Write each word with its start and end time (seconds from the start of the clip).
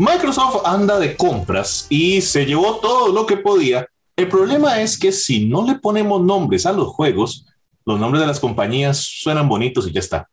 Microsoft 0.00 0.62
anda 0.64 0.98
de 0.98 1.14
compras 1.14 1.86
y 1.90 2.22
se 2.22 2.46
llevó 2.46 2.76
todo 2.76 3.12
lo 3.12 3.26
que 3.26 3.36
podía. 3.36 3.86
El 4.16 4.28
problema 4.28 4.80
es 4.80 4.98
que 4.98 5.12
si 5.12 5.44
no 5.46 5.62
le 5.66 5.74
ponemos 5.74 6.22
nombres 6.22 6.64
a 6.64 6.72
los 6.72 6.88
juegos, 6.88 7.44
los 7.84 8.00
nombres 8.00 8.22
de 8.22 8.26
las 8.26 8.40
compañías 8.40 8.96
suenan 8.96 9.46
bonitos 9.46 9.86
y 9.86 9.92
ya 9.92 10.00
está. 10.00 10.30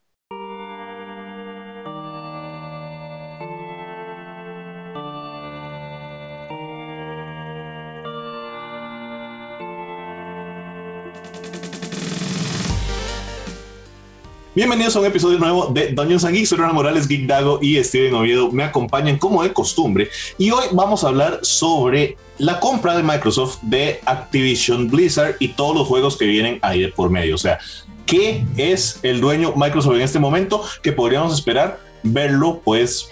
Bienvenidos 14.57 14.95
a 14.95 15.01
un 15.01 15.05
episodio 15.05 15.37
nuevo 15.37 15.67
de 15.67 15.89
Dungeons 15.89 16.25
and 16.25 16.33
Geeks. 16.33 16.49
Soy 16.49 16.57
Morales, 16.57 17.07
Geek 17.07 17.27
Dago 17.27 17.59
y 17.61 17.75
Steven 17.83 18.15
Oviedo 18.15 18.51
me 18.51 18.63
acompañan 18.63 19.19
como 19.19 19.43
de 19.43 19.53
costumbre. 19.53 20.09
Y 20.39 20.49
hoy 20.49 20.65
vamos 20.71 21.03
a 21.03 21.09
hablar 21.09 21.41
sobre 21.43 22.17
la 22.39 22.59
compra 22.59 22.97
de 22.97 23.03
Microsoft 23.03 23.59
de 23.61 24.01
Activision 24.05 24.89
Blizzard 24.89 25.35
y 25.39 25.49
todos 25.49 25.75
los 25.75 25.87
juegos 25.87 26.17
que 26.17 26.25
vienen 26.25 26.57
ahí 26.63 26.81
de 26.81 26.87
por 26.87 27.11
medio. 27.11 27.35
O 27.35 27.37
sea, 27.37 27.59
¿qué 28.07 28.43
es 28.57 28.99
el 29.03 29.21
dueño 29.21 29.53
Microsoft 29.55 29.93
en 29.93 30.01
este 30.01 30.17
momento? 30.17 30.63
Que 30.81 30.91
podríamos 30.91 31.35
esperar 31.35 31.79
verlo, 32.01 32.59
pues, 32.65 33.09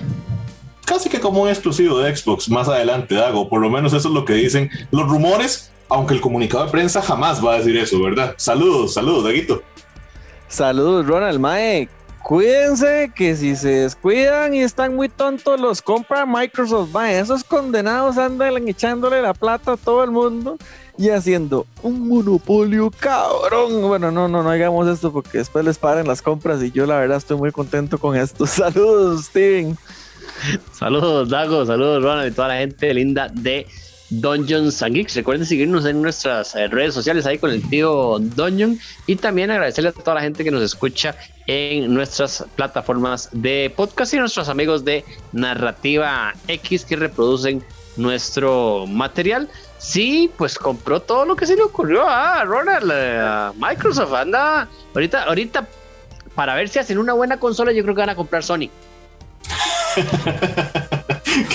casi 0.83 1.09
que 1.09 1.19
como 1.19 1.43
un 1.43 1.49
exclusivo 1.49 1.99
de 1.99 2.17
Xbox 2.17 2.49
más 2.49 2.67
adelante, 2.69 3.13
Dago. 3.13 3.49
Por 3.49 3.61
lo 3.61 3.69
menos 3.69 3.93
eso 3.93 4.07
es 4.07 4.15
lo 4.15 4.25
que 4.25 4.33
dicen 4.33 4.71
los 4.89 5.07
rumores, 5.07 5.71
aunque 5.89 6.15
el 6.15 6.21
comunicado 6.21 6.65
de 6.65 6.71
prensa 6.71 7.03
jamás 7.03 7.45
va 7.45 7.53
a 7.53 7.57
decir 7.59 7.77
eso, 7.77 8.01
¿verdad? 8.01 8.33
Saludos, 8.35 8.95
saludos, 8.95 9.25
Daguito. 9.25 9.61
Saludos, 10.47 11.05
Ronald 11.07 11.39
Mae. 11.39 11.89
Cuídense 12.23 13.11
que 13.13 13.35
si 13.35 13.55
se 13.55 13.69
descuidan 13.69 14.55
y 14.55 14.61
están 14.61 14.95
muy 14.95 15.09
tontos, 15.09 15.59
los 15.59 15.81
compra 15.81 16.25
Microsoft. 16.25 16.91
Mae, 16.91 17.19
esos 17.19 17.43
condenados 17.43 18.17
andan 18.17 18.67
echándole 18.67 19.21
la 19.21 19.33
plata 19.33 19.73
a 19.73 19.77
todo 19.77 20.03
el 20.03 20.09
mundo 20.09 20.57
y 20.97 21.09
haciendo 21.09 21.67
un 21.83 22.07
monopolio 22.07 22.89
cabrón. 22.89 23.81
Bueno, 23.83 24.11
no, 24.11 24.27
no, 24.27 24.41
no 24.41 24.49
hagamos 24.49 24.87
esto 24.87 25.11
porque 25.11 25.39
después 25.39 25.63
les 25.65 25.77
paren 25.77 26.07
las 26.07 26.21
compras 26.21 26.63
y 26.63 26.71
yo 26.71 26.85
la 26.85 26.97
verdad 26.97 27.17
estoy 27.17 27.37
muy 27.37 27.51
contento 27.51 27.99
con 27.99 28.15
esto. 28.15 28.47
Saludos, 28.47 29.25
Steven. 29.25 29.77
Saludos, 30.73 31.29
Dago. 31.29 31.65
Saludos, 31.65 32.03
Ronald 32.03 32.31
y 32.31 32.35
toda 32.35 32.49
la 32.49 32.57
gente 32.57 32.93
linda 32.93 33.29
de 33.31 33.67
Dungeons 34.09 34.81
and 34.83 34.95
Geeks. 34.95 35.15
Recuerden 35.15 35.45
seguirnos 35.45 35.85
en 35.85 36.01
nuestras 36.01 36.55
eh, 36.55 36.67
redes 36.67 36.93
sociales 36.93 37.25
ahí 37.25 37.37
con 37.37 37.51
el 37.51 37.67
tío 37.67 38.19
Dungeon 38.19 38.79
y 39.07 39.15
también 39.15 39.51
agradecerle 39.51 39.89
a 39.89 39.93
toda 39.93 40.15
la 40.15 40.21
gente 40.21 40.43
que 40.43 40.51
nos 40.51 40.61
escucha 40.61 41.15
en 41.47 41.93
nuestras 41.93 42.45
plataformas 42.55 43.29
de 43.31 43.71
podcast 43.75 44.13
y 44.13 44.17
a 44.17 44.21
nuestros 44.21 44.49
amigos 44.49 44.85
de 44.85 45.03
Narrativa 45.31 46.33
X 46.47 46.85
que 46.85 46.95
reproducen 46.95 47.63
nuestro 47.97 48.85
material. 48.87 49.49
Sí, 49.77 50.31
pues 50.37 50.57
compró 50.57 51.01
todo 51.01 51.25
lo 51.25 51.35
que 51.35 51.45
se 51.45 51.55
le 51.55 51.61
ocurrió 51.61 52.07
a 52.07 52.43
Ronald, 52.43 52.91
eh, 52.91 53.19
a 53.19 53.53
Microsoft. 53.57 54.13
Anda, 54.13 54.67
ahorita, 54.93 55.23
ahorita, 55.23 55.67
para 56.33 56.55
ver 56.55 56.69
si 56.69 56.79
hacen 56.79 56.97
una 56.97 57.13
buena 57.13 57.37
consola, 57.37 57.71
yo 57.71 57.83
creo 57.83 57.95
que 57.95 58.01
van 58.01 58.09
a 58.09 58.15
comprar 58.15 58.43
Sony. 58.43 58.69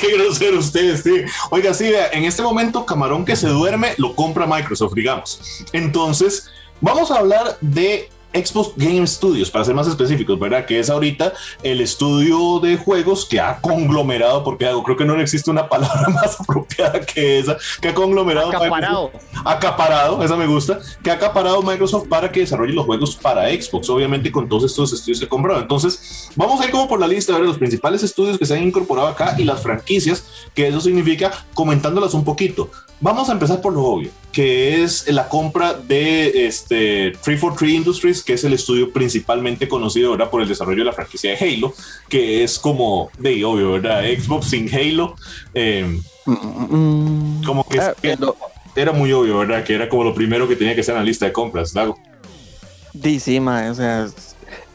Qué 0.01 0.17
grosero 0.17 0.59
ustedes, 0.59 1.03
sí. 1.03 1.23
Oiga, 1.51 1.75
sí, 1.75 1.93
en 2.13 2.25
este 2.25 2.43
momento, 2.43 2.87
camarón 2.87 3.25
que 3.25 3.37
se 3.37 3.49
duerme 3.49 3.95
lo 3.99 4.15
compra 4.15 4.47
Microsoft, 4.47 4.95
digamos. 4.95 5.65
Entonces, 5.73 6.49
vamos 6.81 7.11
a 7.11 7.19
hablar 7.19 7.59
de 7.61 8.09
Xbox 8.33 8.73
Game 8.77 9.07
Studios, 9.07 9.51
para 9.51 9.65
ser 9.65 9.75
más 9.75 9.87
específicos, 9.87 10.39
¿verdad? 10.39 10.65
Que 10.65 10.79
es 10.79 10.91
ahorita 10.91 11.33
el 11.63 11.81
estudio 11.81 12.61
de 12.61 12.77
juegos 12.77 13.27
que 13.27 13.41
ha 13.41 13.61
conglomerado, 13.61 14.45
porque 14.45 14.67
hago, 14.67 14.83
creo 14.83 14.97
que 14.97 15.05
no 15.05 15.21
existe 15.21 15.51
una 15.51 15.69
palabra 15.69 16.09
más 16.15 16.41
apropiada 16.41 17.01
que 17.01 17.39
esa, 17.39 17.57
que 17.81 17.89
ha 17.89 17.95
conglomerado. 17.95 18.49
Acaparado. 18.49 19.11
acaparado, 19.45 20.25
esa 20.25 20.37
me 20.37 20.47
gusta, 20.47 20.79
que 21.03 21.11
ha 21.11 21.15
acaparado 21.15 21.63
Microsoft 21.63 22.09
para 22.09 22.31
que 22.31 22.41
desarrolle 22.41 22.73
los 22.73 22.87
juegos 22.87 23.17
para 23.17 23.49
Xbox, 23.49 23.89
obviamente 23.91 24.31
con 24.31 24.49
todos 24.49 24.65
estos 24.65 24.93
estudios 24.93 25.19
que 25.19 25.27
ha 25.27 25.29
comprado. 25.29 25.61
Entonces, 25.61 26.31
vamos 26.37 26.61
a 26.61 26.65
ir 26.65 26.71
como 26.71 26.89
por 26.89 27.01
la 27.01 27.09
lista, 27.09 27.35
a 27.35 27.39
ver 27.39 27.47
los 27.47 27.59
principales 27.59 28.03
estudios 28.03 28.39
que 28.39 28.47
se 28.47 28.57
han 28.57 28.63
incorporado 28.63 29.09
acá 29.09 29.35
y 29.39 29.45
las 29.45 29.63
franquicias, 29.63 30.25
que 30.55 30.69
eso 30.69 30.81
significa 30.81 31.33
comentándolas 31.55 32.15
un 32.15 32.25
poquito. 32.25 32.71
Vamos 33.03 33.31
a 33.31 33.33
empezar 33.33 33.63
por 33.63 33.73
lo 33.73 33.83
obvio, 33.83 34.11
que 34.31 34.83
es 34.83 35.11
la 35.11 35.27
compra 35.27 35.73
de 35.73 36.47
este 36.47 37.13
343 37.23 37.73
Industries, 37.73 38.20
que 38.23 38.35
es 38.35 38.45
el 38.45 38.53
estudio 38.53 38.93
principalmente 38.93 39.69
conocido 39.69 40.11
ahora 40.11 40.31
por 40.31 40.43
el 40.43 40.49
desarrollo 40.49 40.79
de 40.79 40.85
la 40.85 40.93
franquicia 40.93 41.31
de 41.31 41.37
Halo, 41.37 41.75
que 42.09 42.43
es 42.43 42.59
como 42.59 43.11
de 43.19 43.45
obvio, 43.45 43.73
¿verdad? 43.73 44.03
Xbox 44.03 44.51
sin 44.51 44.73
Halo. 44.73 45.15
Eh, 45.55 46.01
como 47.45 47.67
que 47.69 47.81
ah, 47.81 47.95
era 48.77 48.93
muy 48.93 49.13
obvio, 49.13 49.39
¿verdad? 49.39 49.65
Que 49.65 49.75
era 49.75 49.89
como 49.89 50.05
lo 50.05 50.15
primero 50.15 50.49
que 50.49 50.57
tenía 50.57 50.75
que 50.75 50.81
estar 50.81 50.95
en 50.95 51.03
la 51.03 51.07
lista 51.07 51.27
de 51.27 51.33
compras, 51.33 51.73
Dago. 51.73 51.99
Sí, 53.03 53.21
sí, 53.21 53.39
o 53.39 53.75
sea, 53.75 54.09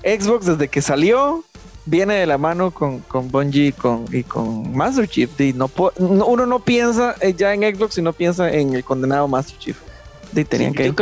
Xbox 0.03 0.45
desde 0.45 0.67
que 0.67 0.81
salió 0.81 1.43
viene 1.85 2.15
de 2.15 2.25
la 2.25 2.37
mano 2.37 2.71
con, 2.71 2.99
con 3.01 3.29
Bungie 3.29 3.67
y 3.67 3.71
con, 3.71 4.05
y 4.11 4.23
con 4.23 4.75
Master 4.75 5.07
Chief. 5.07 5.29
Y 5.39 5.53
no, 5.53 5.69
uno 5.97 6.45
no 6.45 6.59
piensa 6.59 7.15
eh, 7.21 7.33
ya 7.33 7.53
en 7.53 7.61
Xbox, 7.75 7.95
sino 7.95 8.13
piensa 8.13 8.51
en 8.51 8.73
el 8.73 8.83
condenado 8.83 9.27
Master 9.27 9.57
Chief. 9.57 9.77
tenían 10.49 10.73
que 10.73 10.93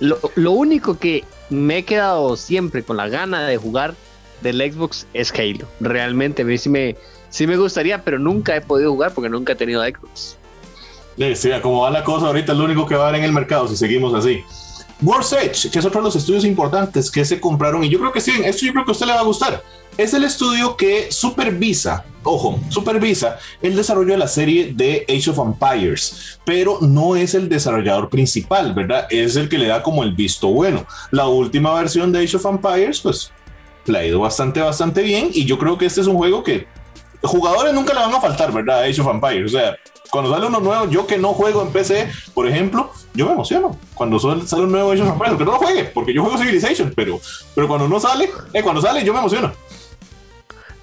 lo, 0.00 0.18
lo, 0.34 0.52
único 0.52 0.98
que 0.98 1.24
me 1.50 1.78
he 1.78 1.84
quedado 1.84 2.36
siempre 2.36 2.82
con 2.82 2.96
la 2.96 3.08
gana 3.08 3.46
de 3.46 3.56
jugar 3.56 3.94
del 4.40 4.58
Xbox 4.72 5.06
es 5.12 5.32
Halo. 5.32 5.66
Realmente 5.80 6.42
a 6.42 6.44
mí 6.44 6.56
sí 6.56 6.68
me, 6.68 6.96
sí 7.28 7.46
me 7.46 7.56
gustaría, 7.56 8.02
pero 8.02 8.18
nunca 8.18 8.56
he 8.56 8.60
podido 8.60 8.92
jugar 8.92 9.12
porque 9.12 9.28
nunca 9.28 9.52
he 9.52 9.56
tenido 9.56 9.84
Xbox. 9.84 10.36
Sí, 11.34 11.50
como 11.60 11.82
va 11.82 11.90
la 11.90 12.02
cosa 12.02 12.28
ahorita, 12.28 12.52
es 12.52 12.58
lo 12.58 12.64
único 12.64 12.86
que 12.86 12.94
va 12.94 13.04
a 13.04 13.08
haber 13.08 13.20
en 13.20 13.26
el 13.26 13.32
mercado 13.32 13.68
si 13.68 13.76
seguimos 13.76 14.14
así. 14.14 14.42
World's 15.02 15.32
Edge, 15.32 15.70
que 15.70 15.78
es 15.78 15.84
otro 15.84 16.00
de 16.00 16.06
los 16.06 16.16
estudios 16.16 16.44
importantes 16.44 17.10
que 17.10 17.24
se 17.24 17.40
compraron, 17.40 17.84
y 17.84 17.90
yo 17.90 17.98
creo 17.98 18.12
que 18.12 18.20
sí, 18.20 18.32
esto 18.44 18.64
yo 18.64 18.72
creo 18.72 18.84
que 18.84 18.90
a 18.90 18.92
usted 18.92 19.06
le 19.06 19.12
va 19.12 19.20
a 19.20 19.24
gustar 19.24 19.62
es 20.02 20.14
el 20.14 20.24
estudio 20.24 20.76
que 20.76 21.12
supervisa, 21.12 22.04
ojo, 22.22 22.58
supervisa 22.70 23.38
el 23.60 23.76
desarrollo 23.76 24.12
de 24.12 24.18
la 24.18 24.28
serie 24.28 24.72
de 24.74 25.04
Age 25.08 25.30
of 25.30 25.38
Empires, 25.38 26.40
pero 26.44 26.78
no 26.80 27.16
es 27.16 27.34
el 27.34 27.48
desarrollador 27.48 28.08
principal, 28.08 28.72
¿verdad? 28.72 29.06
Es 29.10 29.36
el 29.36 29.48
que 29.48 29.58
le 29.58 29.66
da 29.66 29.82
como 29.82 30.02
el 30.02 30.12
visto 30.12 30.48
bueno. 30.48 30.86
La 31.10 31.28
última 31.28 31.74
versión 31.74 32.12
de 32.12 32.24
Age 32.24 32.36
of 32.36 32.46
Empires, 32.46 33.00
pues, 33.00 33.30
le 33.84 33.98
ha 33.98 34.06
ido 34.06 34.20
bastante, 34.20 34.60
bastante 34.60 35.02
bien, 35.02 35.30
y 35.32 35.44
yo 35.44 35.58
creo 35.58 35.76
que 35.76 35.86
este 35.86 36.00
es 36.00 36.06
un 36.06 36.16
juego 36.16 36.42
que 36.42 36.66
jugadores 37.22 37.74
nunca 37.74 37.92
le 37.92 38.00
van 38.00 38.14
a 38.14 38.20
faltar, 38.20 38.52
¿verdad? 38.52 38.82
Age 38.84 39.00
of 39.02 39.08
Empires, 39.08 39.54
o 39.54 39.58
sea, 39.58 39.76
cuando 40.10 40.32
sale 40.32 40.46
uno 40.46 40.60
nuevo, 40.60 40.88
yo 40.88 41.06
que 41.06 41.18
no 41.18 41.34
juego 41.34 41.62
en 41.62 41.72
PC, 41.72 42.10
por 42.34 42.48
ejemplo, 42.48 42.90
yo 43.14 43.26
me 43.26 43.32
emociono 43.32 43.78
cuando 43.94 44.18
sale 44.18 44.62
un 44.62 44.72
nuevo 44.72 44.92
Age 44.92 45.02
of 45.02 45.12
Empires, 45.12 45.36
que 45.36 45.44
no 45.44 45.52
lo 45.52 45.58
juegue, 45.58 45.84
porque 45.84 46.14
yo 46.14 46.22
juego 46.22 46.38
Civilization, 46.38 46.92
pero, 46.96 47.20
pero 47.54 47.68
cuando 47.68 47.86
no 47.86 48.00
sale, 48.00 48.30
eh, 48.52 48.62
cuando 48.62 48.80
sale, 48.80 49.04
yo 49.04 49.12
me 49.12 49.18
emociono. 49.18 49.52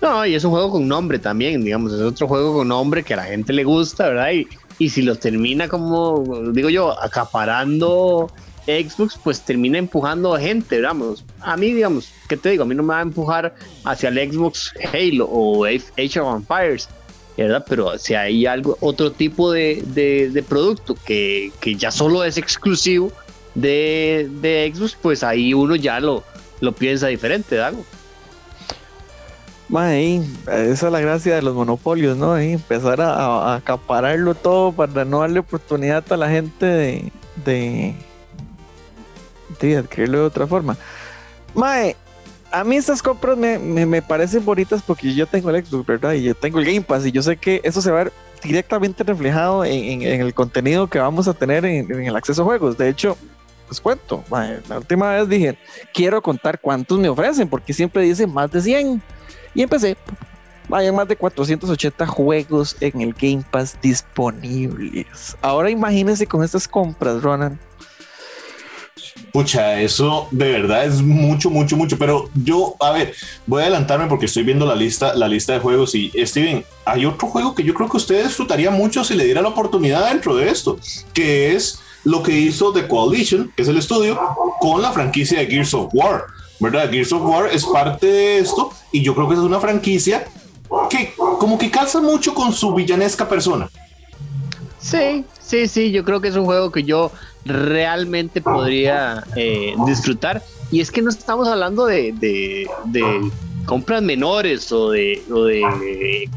No, 0.02 0.25
y 0.25 0.35
es 0.35 0.44
un 0.44 0.52
juego 0.52 0.72
con 0.72 0.88
nombre 0.88 1.18
también, 1.18 1.63
digamos, 1.63 1.91
es 1.94 2.02
otro 2.02 2.28
juego 2.28 2.53
con 2.58 2.68
nombre 2.68 3.03
que 3.03 3.13
a 3.13 3.18
la 3.18 3.24
gente 3.24 3.52
le 3.52 3.63
gusta, 3.63 4.09
¿verdad? 4.09 4.31
Y, 4.31 4.47
y 4.78 4.90
si 4.90 5.02
lo 5.02 5.16
termina 5.16 5.68
como, 5.68 6.52
digo 6.52 6.69
yo, 6.69 7.00
acaparando 7.02 8.31
Xbox, 8.68 9.18
pues 9.24 9.41
termina 9.41 9.78
empujando 9.78 10.35
a 10.35 10.40
gente, 10.40 10.75
digamos. 10.75 11.24
A 11.40 11.58
mí, 11.58 11.74
digamos, 11.74 12.12
¿qué 12.28 12.38
te 12.38 12.50
digo? 12.50 12.63
A 12.63 12.66
mí 12.66 12.75
no 12.75 12.84
me 12.84 12.90
va 12.90 13.00
a 13.00 13.03
empujar 13.03 13.56
hacia 13.85 14.09
el 14.09 14.31
Xbox 14.31 14.74
Halo 14.94 15.25
o 15.25 15.66
Age 15.66 16.19
of 16.19 16.35
Empires, 16.35 16.90
¿verdad? 17.38 17.66
Pero 17.68 17.97
si 17.97 18.14
hay 18.14 18.46
algo, 18.46 18.78
otro 18.81 19.12
tipo 19.12 19.52
de, 19.52 19.84
de, 19.88 20.44
producto 20.44 20.96
que, 21.06 21.52
que, 21.59 21.75
ya 21.75 21.91
solo 21.91 22.24
es 22.24 22.38
exclusivo 22.38 23.12
de, 23.56 24.29
de 24.41 24.72
Xbox, 24.74 24.97
pues 25.02 25.24
ahí 25.24 25.53
uno 25.53 25.75
ya 25.75 26.00
lo, 26.00 26.24
lo 26.59 26.74
piensa 26.74 27.08
diferente, 27.08 27.58
¿verdad? 29.69 29.95
esa 30.72 30.88
es 30.88 30.91
la 30.91 31.00
gracia 31.01 31.35
de 31.35 31.41
los 31.41 31.53
monopolios, 31.53 32.17
¿no? 32.17 32.38
empezar 32.38 33.01
a, 33.01 33.55
acapararlo 33.55 34.34
todo 34.35 34.72
para 34.72 35.03
no 35.03 35.19
darle 35.19 35.40
oportunidad 35.40 36.03
a 36.11 36.17
la 36.17 36.29
gente 36.29 37.11
de, 37.46 37.96
adquirirlo 39.78 40.19
de 40.19 40.25
otra 40.25 40.47
forma. 40.47 40.78
Mae, 41.53 41.96
a 42.52 42.64
mí 42.64 42.78
estas 42.78 43.02
compras 43.02 43.37
me, 43.37 44.02
parecen 44.02 44.46
bonitas 44.46 44.81
porque 44.81 45.14
yo 45.14 45.28
tengo 45.28 45.49
el 45.49 45.66
Xbox, 45.66 45.85
¿verdad? 45.85 46.14
Y 46.14 46.23
yo 46.23 46.35
tengo 46.35 46.59
el 46.59 46.66
Game 46.66 46.81
Pass 46.81 47.05
y 47.05 47.11
yo 47.11 47.22
sé 47.22 47.37
que 47.37 47.61
eso 47.64 47.81
se 47.81 47.91
va 47.91 48.02
a 48.02 48.03
ver 48.05 48.14
directamente 48.43 49.03
reflejado 49.03 49.66
en, 49.66 50.02
el 50.02 50.34
contenido 50.34 50.87
que 50.87 50.99
vamos 50.99 51.28
a 51.28 51.34
tener 51.34 51.66
en, 51.66 51.91
el 51.91 52.16
acceso 52.16 52.43
a 52.43 52.46
juegos. 52.46 52.78
De 52.78 52.87
hecho, 52.87 53.17
les 53.69 53.81
cuento, 53.81 54.23
la 54.69 54.78
última 54.78 55.14
vez 55.14 55.28
dije, 55.28 55.58
quiero 55.93 56.22
contar 56.22 56.61
cuántos 56.61 56.97
me 56.99 57.09
ofrecen 57.09 57.49
porque 57.49 57.73
siempre 57.73 58.03
dicen 58.03 58.34
más 58.34 58.49
de 58.52 58.61
100 58.61 59.02
y 59.57 59.63
empecé. 59.63 59.97
Hay 60.71 60.91
más 60.91 61.07
de 61.07 61.15
480 61.15 62.05
juegos 62.05 62.75
en 62.79 63.01
el 63.01 63.13
Game 63.13 63.43
Pass 63.49 63.77
disponibles. 63.81 65.35
Ahora 65.41 65.69
imagínense 65.71 66.27
con 66.27 66.43
estas 66.43 66.67
compras, 66.67 67.23
Ronan. 67.23 67.59
Pucha, 69.31 69.81
eso 69.81 70.27
de 70.29 70.51
verdad 70.51 70.85
es 70.85 71.01
mucho, 71.01 71.49
mucho, 71.49 71.75
mucho. 71.75 71.97
Pero 71.97 72.29
yo, 72.35 72.75
a 72.79 72.91
ver, 72.91 73.15
voy 73.47 73.61
a 73.61 73.65
adelantarme 73.65 74.07
porque 74.07 74.27
estoy 74.27 74.43
viendo 74.43 74.65
la 74.65 74.75
lista, 74.75 75.15
la 75.15 75.27
lista 75.27 75.53
de 75.53 75.59
juegos 75.59 75.95
y 75.95 76.11
Steven, 76.15 76.63
hay 76.85 77.05
otro 77.05 77.27
juego 77.27 77.55
que 77.55 77.63
yo 77.63 77.73
creo 77.73 77.89
que 77.89 77.97
usted 77.97 78.25
disfrutaría 78.25 78.69
mucho 78.69 79.03
si 79.03 79.15
le 79.15 79.25
diera 79.25 79.41
la 79.41 79.49
oportunidad 79.49 80.09
dentro 80.09 80.35
de 80.35 80.49
esto, 80.49 80.77
que 81.13 81.55
es 81.55 81.79
lo 82.03 82.21
que 82.21 82.33
hizo 82.33 82.71
The 82.73 82.87
Coalition, 82.87 83.51
que 83.55 83.63
es 83.63 83.67
el 83.67 83.77
estudio, 83.77 84.19
con 84.59 84.81
la 84.81 84.91
franquicia 84.91 85.39
de 85.39 85.47
Gears 85.47 85.73
of 85.73 85.89
War. 85.93 86.25
¿Verdad? 86.59 86.89
Gears 86.89 87.11
of 87.13 87.21
War 87.23 87.49
es 87.51 87.65
parte 87.65 88.07
de 88.07 88.39
esto 88.39 88.71
y 88.91 89.03
yo 89.03 89.13
creo 89.13 89.27
que 89.27 89.35
es 89.35 89.39
una 89.39 89.59
franquicia 89.59 90.27
que 90.89 91.13
como 91.15 91.57
que 91.57 91.69
calza 91.69 92.01
mucho 92.01 92.33
con 92.33 92.53
su 92.53 92.73
villanesca 92.73 93.27
persona. 93.27 93.69
Sí, 94.79 95.25
sí, 95.39 95.67
sí, 95.67 95.91
yo 95.91 96.03
creo 96.03 96.21
que 96.21 96.29
es 96.29 96.35
un 96.35 96.45
juego 96.45 96.71
que 96.71 96.83
yo 96.83 97.11
realmente 97.45 98.41
podría 98.41 99.23
eh, 99.35 99.75
disfrutar. 99.85 100.41
Y 100.71 100.81
es 100.81 100.91
que 100.91 101.01
no 101.01 101.09
estamos 101.09 101.47
hablando 101.47 101.85
de, 101.85 102.67
compras 103.65 104.01
menores 104.01 104.71
o 104.71 104.91
de, 104.91 105.21
o 105.31 105.43
de 105.43 106.29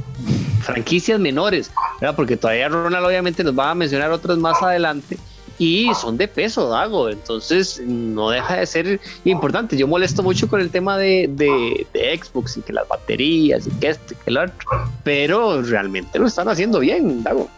franquicias 0.63 1.19
menores, 1.19 1.71
¿verdad? 2.01 2.15
porque 2.15 2.37
todavía 2.37 2.69
Ronald 2.69 3.07
obviamente 3.07 3.43
nos 3.43 3.59
va 3.59 3.71
a 3.71 3.75
mencionar 3.75 4.11
otras 4.11 4.39
más 4.39 4.63
adelante 4.63 5.17
y 5.61 5.95
son 5.95 6.17
de 6.17 6.27
peso, 6.27 6.71
Dago. 6.71 7.11
Entonces 7.11 7.83
no 7.87 8.31
deja 8.31 8.57
de 8.57 8.67
ser 8.67 9.01
importante. 9.25 9.77
Yo 9.77 9.87
molesto 9.87 10.23
mucho 10.23 10.49
con 10.49 10.59
el 10.59 10.71
tema 10.71 10.97
de, 10.97 11.29
de, 11.29 12.19
Xbox 12.19 12.57
y 12.57 12.63
que 12.63 12.73
las 12.73 12.89
baterías 12.89 13.67
y 13.67 13.71
que 13.73 13.91
esto 13.91 14.15
y 14.15 14.17
que 14.17 14.31
el 14.31 14.39
otro, 14.39 14.69
pero 15.05 15.61
realmente 15.61 16.19
lo 16.19 16.27
están 16.27 16.49
haciendo 16.49 16.81
bien, 16.81 17.23
Dago. 17.23 17.49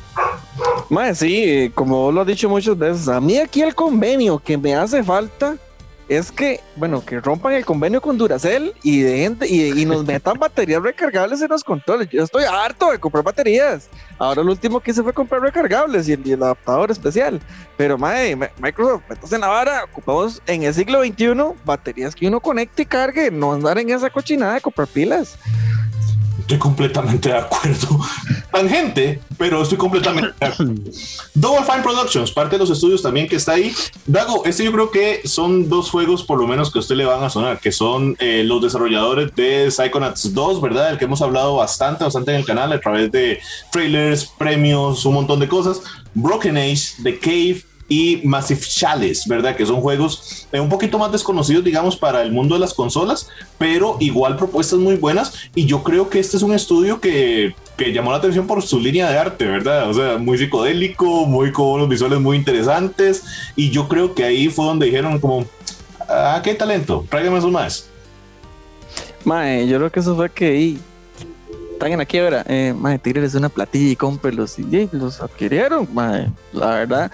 Más 0.90 1.18
sí, 1.18 1.70
como 1.76 2.10
lo 2.10 2.22
has 2.22 2.26
dicho 2.26 2.48
muchas 2.48 2.76
veces, 2.76 3.08
a 3.08 3.20
mí 3.20 3.38
aquí 3.38 3.62
el 3.62 3.74
convenio 3.74 4.40
que 4.40 4.58
me 4.58 4.74
hace 4.74 5.04
falta 5.04 5.56
es 6.16 6.30
que, 6.30 6.60
bueno, 6.76 7.04
que 7.04 7.20
rompan 7.20 7.54
el 7.54 7.64
convenio 7.64 8.00
con 8.00 8.18
Duracell 8.18 8.74
y, 8.82 9.00
de, 9.00 9.36
y, 9.48 9.80
y 9.80 9.84
nos 9.84 10.04
metan 10.04 10.34
baterías 10.38 10.82
recargables 10.82 11.40
en 11.40 11.48
los 11.48 11.64
controles. 11.64 12.08
Yo 12.10 12.22
estoy 12.22 12.44
harto 12.44 12.90
de 12.90 12.98
comprar 12.98 13.24
baterías. 13.24 13.88
Ahora 14.18 14.42
lo 14.42 14.52
último 14.52 14.80
que 14.80 14.90
hice 14.90 15.02
fue 15.02 15.12
comprar 15.12 15.40
recargables 15.40 16.08
y 16.08 16.12
el, 16.12 16.42
adaptador 16.42 16.90
especial. 16.90 17.40
Pero, 17.76 17.96
mae, 17.96 18.36
Microsoft, 18.58 19.02
metas 19.08 19.32
en 19.32 19.40
la 19.40 19.48
vara, 19.48 19.84
ocupamos 19.84 20.42
en 20.46 20.64
el 20.64 20.74
siglo 20.74 21.02
XXI 21.02 21.34
baterías 21.64 22.14
que 22.14 22.28
uno 22.28 22.40
conecte 22.40 22.82
y 22.82 22.86
cargue, 22.86 23.30
no 23.30 23.52
andar 23.52 23.78
en 23.78 23.90
esa 23.90 24.10
cochinada 24.10 24.54
de 24.54 24.60
comprar 24.60 24.88
pilas. 24.88 25.38
Estoy 26.42 26.58
completamente 26.58 27.28
de 27.28 27.38
acuerdo. 27.38 28.00
Tangente, 28.50 29.20
pero 29.38 29.62
estoy 29.62 29.78
completamente 29.78 30.34
de 30.40 30.46
acuerdo. 30.46 30.74
Double 31.34 31.64
Fine 31.64 31.82
Productions, 31.82 32.32
parte 32.32 32.56
de 32.56 32.58
los 32.58 32.70
estudios 32.70 33.00
también 33.00 33.28
que 33.28 33.36
está 33.36 33.52
ahí. 33.52 33.72
Dago, 34.06 34.44
este 34.44 34.64
yo 34.64 34.72
creo 34.72 34.90
que 34.90 35.22
son 35.24 35.68
dos 35.68 35.88
juegos 35.88 36.24
por 36.24 36.40
lo 36.40 36.48
menos 36.48 36.72
que 36.72 36.78
a 36.78 36.80
usted 36.80 36.96
le 36.96 37.04
van 37.04 37.22
a 37.22 37.30
sonar, 37.30 37.60
que 37.60 37.70
son 37.70 38.16
eh, 38.18 38.42
los 38.44 38.60
desarrolladores 38.60 39.32
de 39.36 39.70
Psychonauts 39.70 40.34
2, 40.34 40.60
¿verdad? 40.60 40.90
El 40.90 40.98
que 40.98 41.04
hemos 41.04 41.22
hablado 41.22 41.56
bastante, 41.56 42.02
bastante 42.02 42.32
en 42.32 42.38
el 42.38 42.44
canal 42.44 42.72
a 42.72 42.80
través 42.80 43.10
de 43.12 43.40
trailers, 43.70 44.26
premios, 44.26 45.04
un 45.06 45.14
montón 45.14 45.38
de 45.38 45.48
cosas. 45.48 45.80
Broken 46.14 46.56
Age, 46.56 47.02
The 47.04 47.18
Cave, 47.18 47.62
y 47.88 48.20
Massive 48.24 48.60
Chalice, 48.60 49.28
¿verdad? 49.28 49.56
Que 49.56 49.66
son 49.66 49.80
juegos 49.80 50.46
eh, 50.52 50.60
un 50.60 50.68
poquito 50.68 50.98
más 50.98 51.12
desconocidos, 51.12 51.64
digamos, 51.64 51.96
para 51.96 52.22
el 52.22 52.32
mundo 52.32 52.54
de 52.54 52.60
las 52.60 52.74
consolas, 52.74 53.28
pero 53.58 53.96
igual 54.00 54.36
propuestas 54.36 54.78
muy 54.78 54.96
buenas. 54.96 55.34
Y 55.54 55.66
yo 55.66 55.82
creo 55.82 56.08
que 56.08 56.18
este 56.18 56.36
es 56.36 56.42
un 56.42 56.54
estudio 56.54 57.00
que, 57.00 57.54
que 57.76 57.92
llamó 57.92 58.10
la 58.10 58.18
atención 58.18 58.46
por 58.46 58.62
su 58.62 58.80
línea 58.80 59.10
de 59.10 59.18
arte, 59.18 59.44
¿verdad? 59.46 59.90
O 59.90 59.94
sea, 59.94 60.18
muy 60.18 60.38
psicodélico, 60.38 61.26
muy 61.26 61.52
con 61.52 61.66
unos 61.66 61.88
visuales 61.88 62.20
muy 62.20 62.36
interesantes. 62.36 63.24
Y 63.56 63.70
yo 63.70 63.88
creo 63.88 64.14
que 64.14 64.24
ahí 64.24 64.48
fue 64.48 64.64
donde 64.64 64.86
dijeron 64.86 65.18
como, 65.18 65.44
ah, 66.08 66.40
qué 66.42 66.54
talento, 66.54 67.04
tráigame 67.10 67.38
eso 67.38 67.50
más. 67.50 67.88
Mae, 69.24 69.68
yo 69.68 69.78
creo 69.78 69.92
que 69.92 70.00
eso 70.00 70.16
fue 70.16 70.30
que 70.30 70.76
están 71.72 71.92
en 71.92 71.98
la 71.98 72.06
quiebra, 72.06 72.44
eh, 72.48 72.74
mae, 72.76 72.98
tírales 72.98 73.34
una 73.34 73.48
platilla 73.48 73.92
y 73.92 73.96
cómprelos. 73.96 74.58
Y, 74.58 74.88
los 74.92 75.20
adquirieron, 75.20 75.88
mae, 75.92 76.28
la 76.52 76.66
verdad 76.66 77.12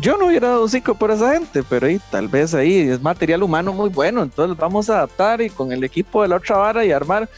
yo 0.00 0.16
no 0.16 0.26
hubiera 0.26 0.48
dado 0.48 0.68
cinco 0.68 0.94
por 0.94 1.10
esa 1.10 1.32
gente, 1.32 1.62
pero 1.62 1.86
ahí, 1.86 2.00
tal 2.10 2.28
vez 2.28 2.54
ahí 2.54 2.88
es 2.88 3.00
material 3.00 3.42
humano 3.42 3.72
muy 3.72 3.88
bueno, 3.88 4.22
entonces 4.22 4.56
vamos 4.56 4.90
a 4.90 4.98
adaptar 4.98 5.40
y 5.40 5.50
con 5.50 5.72
el 5.72 5.82
equipo 5.84 6.22
de 6.22 6.28
la 6.28 6.36
otra 6.36 6.56
vara 6.56 6.84
y 6.84 6.92
armar. 6.92 7.28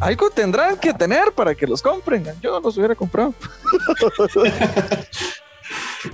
Algo 0.00 0.30
tendrán 0.30 0.78
que 0.78 0.94
tener 0.94 1.32
para 1.32 1.54
que 1.54 1.66
los 1.66 1.82
compren. 1.82 2.24
Yo 2.40 2.52
no 2.52 2.60
los 2.60 2.76
hubiera 2.78 2.94
comprado. 2.94 3.34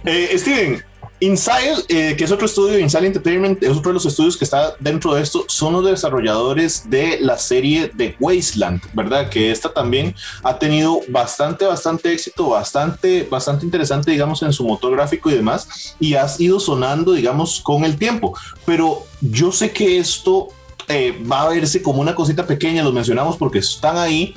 eh, 0.04 0.38
Steven, 0.38 0.82
Inside, 1.20 1.84
eh, 1.88 2.16
que 2.16 2.24
es 2.24 2.30
otro 2.30 2.46
estudio, 2.46 2.78
Inside 2.78 3.06
Entertainment, 3.06 3.62
es 3.62 3.70
otro 3.70 3.90
de 3.90 3.94
los 3.94 4.06
estudios 4.06 4.36
que 4.36 4.44
está 4.44 4.74
dentro 4.80 5.14
de 5.14 5.22
esto, 5.22 5.44
son 5.48 5.72
los 5.72 5.84
desarrolladores 5.84 6.90
de 6.90 7.18
la 7.20 7.38
serie 7.38 7.90
de 7.94 8.16
Wasteland, 8.18 8.82
¿verdad? 8.92 9.30
Que 9.30 9.50
esta 9.50 9.72
también 9.72 10.14
ha 10.42 10.58
tenido 10.58 11.00
bastante, 11.08 11.64
bastante 11.64 12.12
éxito, 12.12 12.50
bastante, 12.50 13.26
bastante 13.30 13.64
interesante, 13.64 14.10
digamos, 14.10 14.42
en 14.42 14.52
su 14.52 14.64
motor 14.64 14.92
gráfico 14.92 15.30
y 15.30 15.34
demás, 15.34 15.96
y 16.00 16.14
ha 16.14 16.26
ido 16.38 16.58
sonando, 16.58 17.12
digamos, 17.12 17.60
con 17.60 17.84
el 17.84 17.96
tiempo. 17.96 18.36
Pero 18.66 19.04
yo 19.20 19.52
sé 19.52 19.70
que 19.72 19.98
esto 19.98 20.48
eh, 20.88 21.18
va 21.30 21.42
a 21.42 21.48
verse 21.48 21.82
como 21.82 22.00
una 22.00 22.14
cosita 22.14 22.46
pequeña, 22.46 22.82
los 22.82 22.92
mencionamos 22.92 23.36
porque 23.36 23.60
están 23.60 23.96
ahí, 23.96 24.34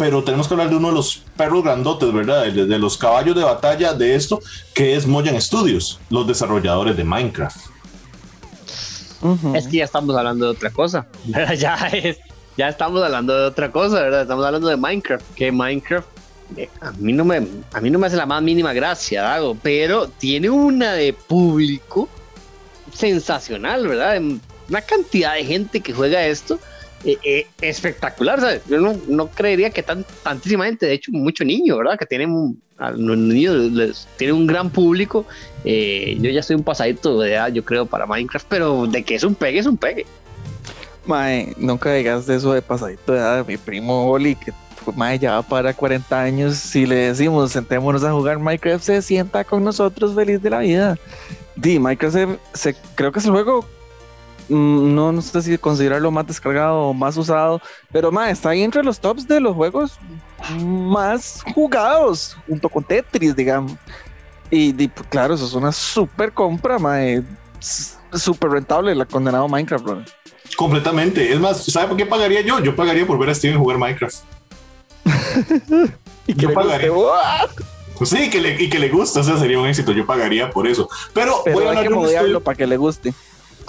pero 0.00 0.24
tenemos 0.24 0.48
que 0.48 0.54
hablar 0.54 0.70
de 0.70 0.76
uno 0.76 0.88
de 0.88 0.94
los 0.94 1.22
perros 1.36 1.62
grandotes, 1.62 2.10
¿verdad? 2.10 2.46
De, 2.46 2.78
los 2.78 2.96
caballos 2.96 3.36
de 3.36 3.44
batalla 3.44 3.92
de 3.92 4.14
esto, 4.14 4.40
que 4.72 4.96
es 4.96 5.06
Mojang 5.06 5.38
Studios, 5.38 6.00
los 6.08 6.26
desarrolladores 6.26 6.96
de 6.96 7.04
Minecraft. 7.04 7.58
Es 9.54 9.68
que 9.68 9.76
ya 9.76 9.84
estamos 9.84 10.16
hablando 10.16 10.46
de 10.46 10.52
otra 10.52 10.70
cosa, 10.70 11.06
Ya, 11.58 11.74
es, 11.92 12.16
ya 12.56 12.70
estamos 12.70 13.02
hablando 13.02 13.36
de 13.36 13.44
otra 13.44 13.70
cosa, 13.70 14.00
¿verdad? 14.00 14.22
Estamos 14.22 14.42
hablando 14.42 14.68
de 14.68 14.78
Minecraft, 14.78 15.34
que 15.34 15.52
Minecraft 15.52 16.08
eh, 16.56 16.70
a 16.80 16.92
mí 16.92 17.12
no 17.12 17.26
me 17.26 17.46
a 17.70 17.80
mí 17.82 17.90
no 17.90 17.98
me 17.98 18.06
hace 18.06 18.16
la 18.16 18.24
más 18.24 18.42
mínima 18.42 18.72
gracia, 18.72 19.20
Dago, 19.20 19.54
pero 19.62 20.08
tiene 20.08 20.48
una 20.48 20.94
de 20.94 21.12
público 21.12 22.08
sensacional, 22.94 23.86
¿verdad? 23.86 24.18
Una 24.66 24.80
cantidad 24.80 25.34
de 25.34 25.44
gente 25.44 25.82
que 25.82 25.92
juega 25.92 26.24
esto 26.24 26.58
eh, 27.04 27.16
eh, 27.24 27.46
espectacular, 27.62 28.40
¿sabes? 28.40 28.62
Yo 28.68 28.78
no, 28.78 28.94
no, 29.08 29.28
creería 29.28 29.70
que 29.70 29.82
tan, 29.82 30.04
tantísima 30.22 30.66
gente, 30.66 30.84
de 30.84 30.92
hecho, 30.92 31.10
mucho 31.12 31.44
niño, 31.44 31.78
¿verdad? 31.78 31.98
Que 31.98 32.04
tienen 32.04 32.30
un, 32.30 32.60
niños 33.28 33.72
les, 33.72 34.06
tienen 34.18 34.36
un 34.36 34.46
gran 34.46 34.68
público. 34.68 35.24
Eh, 35.64 36.18
yo 36.20 36.30
ya 36.30 36.42
soy 36.42 36.56
un 36.56 36.62
pasadito 36.62 37.18
de 37.20 37.32
edad, 37.32 37.48
yo 37.52 37.64
creo, 37.64 37.86
para 37.86 38.04
Minecraft, 38.04 38.46
pero 38.48 38.86
de 38.86 39.02
que 39.02 39.14
es 39.14 39.24
un 39.24 39.34
pegue, 39.34 39.60
es 39.60 39.66
un 39.66 39.78
pegue. 39.78 40.04
Mae, 41.06 41.54
nunca 41.56 41.92
digas 41.94 42.26
de 42.26 42.36
eso 42.36 42.52
de 42.52 42.60
pasadito 42.60 43.12
de 43.12 43.18
edad. 43.18 43.46
Mi 43.46 43.56
primo 43.56 44.10
Oli, 44.10 44.34
que 44.34 44.52
mae, 44.94 45.18
ya 45.18 45.32
va 45.32 45.42
para 45.42 45.72
40 45.72 46.20
años, 46.20 46.56
si 46.56 46.84
le 46.84 46.96
decimos 46.96 47.52
sentémonos 47.52 48.04
a 48.04 48.12
jugar 48.12 48.38
Minecraft, 48.38 48.84
se 48.84 49.00
sienta 49.00 49.42
con 49.44 49.64
nosotros 49.64 50.14
feliz 50.14 50.42
de 50.42 50.50
la 50.50 50.58
vida. 50.58 50.98
Di, 51.56 51.78
Minecraft 51.78 52.38
se, 52.52 52.76
creo 52.94 53.10
que 53.10 53.20
es 53.20 53.24
el 53.24 53.32
juego 53.32 53.66
no, 54.50 55.12
no 55.12 55.22
sé 55.22 55.42
si 55.42 55.56
considerarlo 55.58 56.10
más 56.10 56.26
descargado 56.26 56.80
o 56.80 56.94
más 56.94 57.16
usado, 57.16 57.60
pero 57.92 58.10
ma, 58.10 58.30
está 58.30 58.50
ahí 58.50 58.62
entre 58.62 58.82
los 58.82 58.98
tops 58.98 59.26
de 59.26 59.40
los 59.40 59.54
juegos 59.54 59.98
más 60.60 61.42
jugados, 61.54 62.36
junto 62.48 62.68
con 62.68 62.84
Tetris, 62.84 63.34
digamos. 63.34 63.72
Y, 64.50 64.72
pues, 64.88 65.08
claro, 65.08 65.34
eso 65.34 65.46
es 65.46 65.54
una 65.54 65.70
super 65.70 66.32
compra, 66.32 66.78
ma, 66.78 66.98
super 68.12 68.50
rentable 68.50 68.94
la 68.94 69.04
condenado 69.04 69.48
Minecraft, 69.48 69.84
bro. 69.84 70.02
Completamente. 70.56 71.32
Es 71.32 71.38
más, 71.38 71.64
¿sabe 71.64 71.88
por 71.88 71.96
qué 71.96 72.06
pagaría 72.06 72.40
yo? 72.40 72.58
Yo 72.58 72.74
pagaría 72.74 73.06
por 73.06 73.18
ver 73.18 73.30
a 73.30 73.34
Steven 73.34 73.58
jugar 73.58 73.78
Minecraft. 73.78 74.16
y 76.26 76.34
que 76.34 76.42
yo 76.42 76.52
pagaría. 76.52 76.90
Pues 77.96 78.10
sí, 78.10 78.30
que 78.30 78.40
le, 78.40 78.60
y 78.60 78.68
que 78.68 78.78
le 78.78 78.88
gusta, 78.88 79.20
o 79.20 79.22
sea, 79.22 79.38
sería 79.38 79.60
un 79.60 79.66
éxito. 79.66 79.92
Yo 79.92 80.06
pagaría 80.06 80.50
por 80.50 80.66
eso. 80.66 80.88
Pero, 81.12 81.42
voy 81.52 81.64
a 81.66 81.70
hay 81.72 81.86
que 81.86 82.40
para 82.40 82.56
que 82.56 82.66
le 82.66 82.76
guste. 82.76 83.14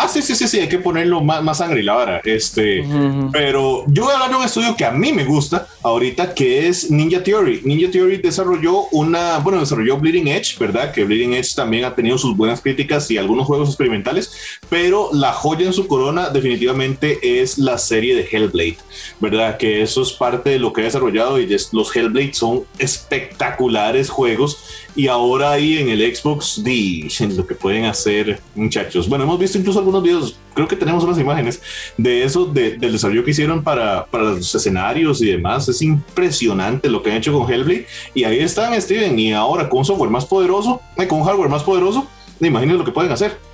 Ah, 0.04 0.08
sí, 0.08 0.24
sí, 0.24 0.34
sí, 0.34 0.48
sí, 0.48 0.60
hay 0.60 0.68
que 0.68 0.80
ponerlo 0.80 1.22
más, 1.22 1.44
más 1.44 1.60
sangre 1.60 1.82
y 1.82 1.84
la 1.84 1.94
vara. 1.94 2.22
Este, 2.24 2.84
pero 3.32 3.86
yo 3.88 4.06
voy 4.06 4.12
a 4.12 4.16
hablar 4.16 4.32
de 4.32 4.36
un 4.38 4.44
estudio 4.44 4.76
que 4.76 4.84
a 4.84 4.90
mí 4.90 5.14
me 5.14 5.26
gusta 5.26 5.68
ahorita, 5.84 6.34
que 6.34 6.68
es 6.68 6.90
Ninja 6.90 7.22
Theory. 7.22 7.62
Ninja 7.64 7.92
Theory 7.92 8.18
desarrolló 8.18 8.88
una, 8.92 9.38
bueno, 9.38 9.60
desarrolló 9.60 9.98
Bleeding 9.98 10.28
Edge, 10.28 10.58
¿verdad? 10.60 10.92
Que 10.92 11.04
Bleeding 11.04 11.36
Edge 11.36 11.54
también 11.56 11.86
ha 11.86 11.94
tenido 11.94 12.18
sus 12.18 12.36
buenas 12.36 12.62
críticas 12.62 13.12
y 13.12 13.20
algunos 13.20 13.46
juegos 13.46 13.70
experimentales, 13.70 14.34
pero 14.70 15.10
la 15.14 15.34
joya 15.34 15.68
en 15.68 15.74
su 15.74 15.86
corona 15.86 16.30
definitivamente 16.30 17.42
es 17.42 17.60
la 17.60 17.78
serie 17.78 18.16
de 18.16 18.28
Hellblade, 18.32 18.78
¿verdad? 19.20 19.58
Que 19.58 19.84
eso 19.84 20.02
es 20.02 20.14
parte 20.14 20.50
de 20.50 20.58
lo 20.58 20.74
que 20.74 20.82
ha 20.82 20.86
desarrollado 20.86 21.40
y 21.40 21.48
los 21.74 21.96
Hellblade 21.96 22.34
son 22.34 22.64
espectaculares 22.80 24.10
juegos 24.10 24.64
y 24.96 25.08
ahora 25.08 25.52
ahí 25.52 25.78
en 25.78 25.90
el 25.90 26.16
Xbox 26.16 26.64
dicen 26.64 27.36
lo 27.36 27.46
que 27.48 27.56
pueden 27.56 27.86
hacer 27.86 28.40
muchachos. 28.56 29.08
Bueno, 29.08 29.24
hemos 29.24 29.40
visto 29.40 29.58
incluso 29.58 29.80
algunos 29.80 30.04
videos, 30.04 30.36
creo 30.54 30.68
que 30.68 30.76
tenemos 30.76 31.04
unas 31.04 31.20
imágenes 31.20 31.62
de 31.98 32.24
eso, 32.24 32.46
del 32.46 32.80
desarrollo 32.80 33.24
que 33.24 33.32
hicieron 33.32 33.64
para, 33.64 34.06
para 34.06 34.26
los 34.26 34.54
escenarios 34.54 35.22
y 35.22 35.32
demás. 35.32 35.68
Es 35.70 35.82
impresionante 35.82 36.90
lo 36.90 37.02
que 37.02 37.12
han 37.12 37.18
hecho 37.18 37.32
con 37.32 37.52
Hellblade. 37.52 37.88
Y 38.14 38.24
ahí 38.24 38.40
están, 38.40 38.80
Steven, 38.82 39.18
y 39.18 39.34
ahora 39.34 39.70
con 39.70 39.86
software 39.86 40.10
más 40.10 40.26
poderoso, 40.26 40.82
eh, 40.98 41.08
con 41.08 41.24
hardware 41.24 41.50
más 41.50 41.64
poderoso, 41.64 42.08
imagínense 42.40 42.80
lo 42.80 42.86
que 42.86 42.92
pueden 42.92 43.12
hacer. 43.12 43.51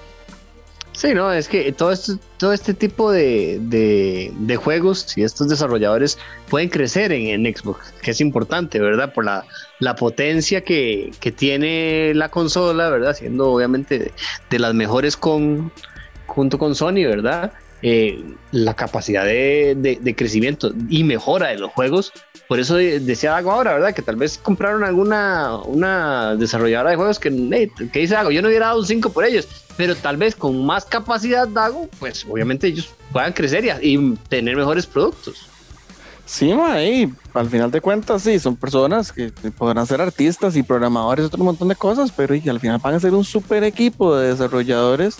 Sí, 0.97 1.13
no, 1.13 1.31
es 1.31 1.47
que 1.47 1.71
todo 1.73 1.91
este, 1.91 2.13
todo 2.37 2.53
este 2.53 2.73
tipo 2.73 3.11
de, 3.11 3.59
de, 3.61 4.55
juegos 4.55 5.15
y 5.15 5.21
estos 5.21 5.47
desarrolladores 5.47 6.17
pueden 6.49 6.69
crecer 6.69 7.11
en, 7.11 7.45
en, 7.45 7.55
Xbox, 7.55 7.93
que 8.01 8.09
es 8.09 8.19
importante, 8.19 8.79
¿verdad? 8.79 9.13
Por 9.13 9.25
la, 9.25 9.45
la 9.77 9.95
potencia 9.95 10.61
que, 10.61 11.11
que, 11.19 11.31
tiene 11.31 12.15
la 12.15 12.29
consola, 12.29 12.89
¿verdad? 12.89 13.15
Siendo 13.15 13.51
obviamente 13.51 14.11
de, 14.49 14.57
las 14.57 14.73
mejores 14.73 15.15
con, 15.15 15.71
junto 16.25 16.57
con 16.57 16.73
Sony, 16.73 17.05
¿verdad? 17.05 17.53
Eh, 17.83 18.23
la 18.51 18.73
capacidad 18.73 19.23
de, 19.23 20.15
crecimiento 20.17 20.71
y 20.89 21.03
mejora 21.03 21.49
de 21.49 21.59
los 21.59 21.71
juegos. 21.71 22.11
Por 22.47 22.59
eso 22.59 22.75
decía 22.75 23.37
algo 23.37 23.51
ahora, 23.51 23.73
¿verdad? 23.73 23.93
Que 23.93 24.01
tal 24.01 24.15
vez 24.15 24.39
compraron 24.39 24.83
alguna 24.83 25.57
una 25.57 26.35
desarrolladora 26.35 26.91
de 26.91 26.95
juegos 26.95 27.19
que, 27.19 27.29
que 27.91 27.99
dice 27.99 28.15
algo, 28.15 28.31
yo 28.31 28.41
no 28.41 28.47
hubiera 28.47 28.67
dado 28.67 28.79
un 28.79 28.87
5 28.87 29.11
por 29.11 29.25
ellos, 29.25 29.47
pero 29.75 29.95
tal 29.95 30.17
vez 30.17 30.35
con 30.35 30.65
más 30.65 30.85
capacidad 30.85 31.47
Dago, 31.47 31.87
pues 31.99 32.25
obviamente 32.27 32.67
ellos 32.67 32.89
puedan 33.11 33.33
crecer 33.33 33.65
y, 33.81 34.15
tener 34.29 34.55
mejores 34.55 34.87
productos. 34.87 35.47
Sí, 36.25 36.51
al 37.33 37.49
final 37.49 37.71
de 37.71 37.79
cuentas, 37.79 38.23
sí, 38.23 38.39
son 38.39 38.55
personas 38.55 39.13
que 39.13 39.31
podrán 39.57 39.85
ser 39.85 40.01
artistas 40.01 40.55
y 40.57 40.63
programadores 40.63 41.25
otro 41.25 41.43
montón 41.43 41.67
de 41.67 41.75
cosas, 41.75 42.11
pero 42.11 42.33
y 42.33 42.49
al 42.49 42.59
final 42.59 42.79
van 42.83 42.95
a 42.95 42.99
ser 42.99 43.13
un 43.13 43.23
super 43.23 43.63
equipo 43.63 44.15
de 44.15 44.29
desarrolladores 44.29 45.17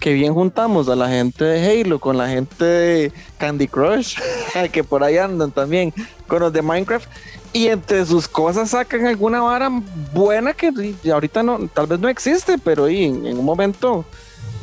que 0.00 0.14
bien 0.14 0.32
juntamos 0.32 0.88
a 0.88 0.96
la 0.96 1.08
gente 1.08 1.44
de 1.44 1.82
Halo 1.82 2.00
con 2.00 2.16
la 2.16 2.26
gente 2.26 2.64
de 2.64 3.12
Candy 3.36 3.68
Crush, 3.68 4.16
que 4.72 4.82
por 4.82 5.04
ahí 5.04 5.18
andan 5.18 5.52
también, 5.52 5.92
con 6.26 6.40
los 6.40 6.52
de 6.52 6.62
Minecraft, 6.62 7.08
y 7.52 7.66
entre 7.66 8.06
sus 8.06 8.26
cosas 8.26 8.70
sacan 8.70 9.06
alguna 9.06 9.42
vara 9.42 9.70
buena 10.12 10.54
que 10.54 10.72
ahorita 11.12 11.42
no, 11.42 11.68
tal 11.68 11.86
vez 11.86 12.00
no 12.00 12.08
existe, 12.08 12.56
pero 12.58 12.88
en, 12.88 13.26
un 13.38 13.44
momento 13.44 14.04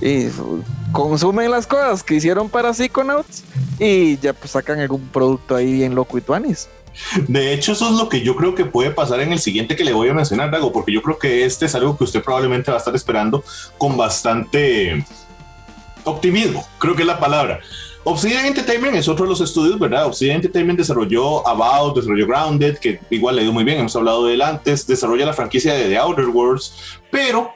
y 0.02 0.28
consumen 0.92 1.52
las 1.52 1.68
cosas 1.68 2.02
que 2.04 2.16
hicieron 2.16 2.50
para 2.50 2.74
Psychonauts 2.74 3.44
y 3.80 4.18
ya 4.18 4.34
pues 4.34 4.52
sacan 4.52 4.80
algún 4.80 5.08
producto 5.10 5.56
ahí 5.56 5.72
bien 5.72 5.94
loco 5.94 6.18
y 6.18 6.22
tuanis. 6.22 6.68
De 7.28 7.54
hecho, 7.54 7.74
eso 7.74 7.90
es 7.90 7.96
lo 7.96 8.10
que 8.10 8.22
yo 8.22 8.36
creo 8.36 8.56
que 8.56 8.66
puede 8.66 8.90
pasar 8.90 9.20
en 9.20 9.32
el 9.32 9.40
siguiente 9.40 9.76
que 9.76 9.84
le 9.84 9.94
voy 9.94 10.10
a 10.10 10.16
mencionar, 10.16 10.50
Dago, 10.50 10.72
porque 10.72 10.92
yo 10.92 11.04
creo 11.04 11.20
que 11.20 11.46
este 11.46 11.68
es 11.68 11.76
algo 11.76 11.96
que 11.96 12.06
usted 12.06 12.24
probablemente 12.24 12.72
va 12.72 12.78
a 12.78 12.80
estar 12.80 12.96
esperando 12.96 13.44
con 13.78 13.98
bastante 13.98 15.06
optimismo, 16.08 16.68
creo 16.80 16.96
que 16.96 17.04
es 17.04 17.08
la 17.08 17.20
palabra. 17.20 17.60
Obsidian 18.10 18.46
Entertainment 18.46 18.96
es 18.96 19.10
otro 19.10 19.26
de 19.26 19.32
los 19.32 19.42
estudios, 19.42 19.78
¿verdad? 19.78 20.06
Obsidian 20.06 20.38
Entertainment 20.38 20.80
desarrolló 20.80 21.46
About, 21.46 21.98
desarrolló 21.98 22.26
Grounded, 22.26 22.78
que 22.78 23.02
igual 23.10 23.36
le 23.36 23.42
dio 23.42 23.52
muy 23.52 23.66
bien, 23.66 23.80
hemos 23.80 23.96
hablado 23.98 24.26
de 24.26 24.36
él 24.36 24.42
antes, 24.42 24.88
desarrolla 24.88 25.26
la 25.26 25.34
franquicia 25.34 25.74
de 25.74 25.90
The 25.90 25.98
Outer 25.98 26.28
Worlds, 26.28 26.74
pero 27.12 27.52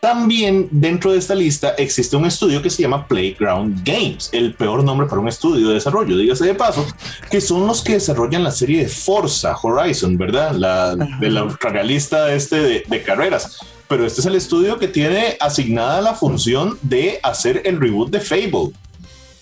también 0.00 0.68
dentro 0.70 1.10
de 1.10 1.18
esta 1.18 1.34
lista 1.34 1.70
existe 1.70 2.14
un 2.14 2.26
estudio 2.26 2.62
que 2.62 2.70
se 2.70 2.82
llama 2.82 3.08
Playground 3.08 3.82
Games, 3.84 4.30
el 4.32 4.54
peor 4.54 4.84
nombre 4.84 5.08
para 5.08 5.20
un 5.20 5.26
estudio 5.26 5.66
de 5.66 5.74
desarrollo, 5.74 6.16
dígase 6.16 6.46
de 6.46 6.54
paso, 6.54 6.86
que 7.28 7.40
son 7.40 7.66
los 7.66 7.82
que 7.82 7.94
desarrollan 7.94 8.44
la 8.44 8.52
serie 8.52 8.84
de 8.84 8.88
Forza 8.88 9.56
Horizon, 9.60 10.16
¿verdad? 10.16 10.52
La 10.52 10.94
de 10.94 11.28
la 11.28 11.42
ultrarrealista 11.42 12.32
este 12.32 12.62
de, 12.62 12.84
de 12.86 13.02
carreras 13.02 13.58
pero 13.88 14.06
este 14.06 14.20
es 14.20 14.26
el 14.26 14.34
estudio 14.34 14.78
que 14.78 14.86
tiene 14.86 15.36
asignada 15.40 16.00
la 16.00 16.14
función 16.14 16.78
de 16.82 17.18
hacer 17.22 17.62
el 17.64 17.80
reboot 17.80 18.10
de 18.10 18.20
Fable. 18.20 18.72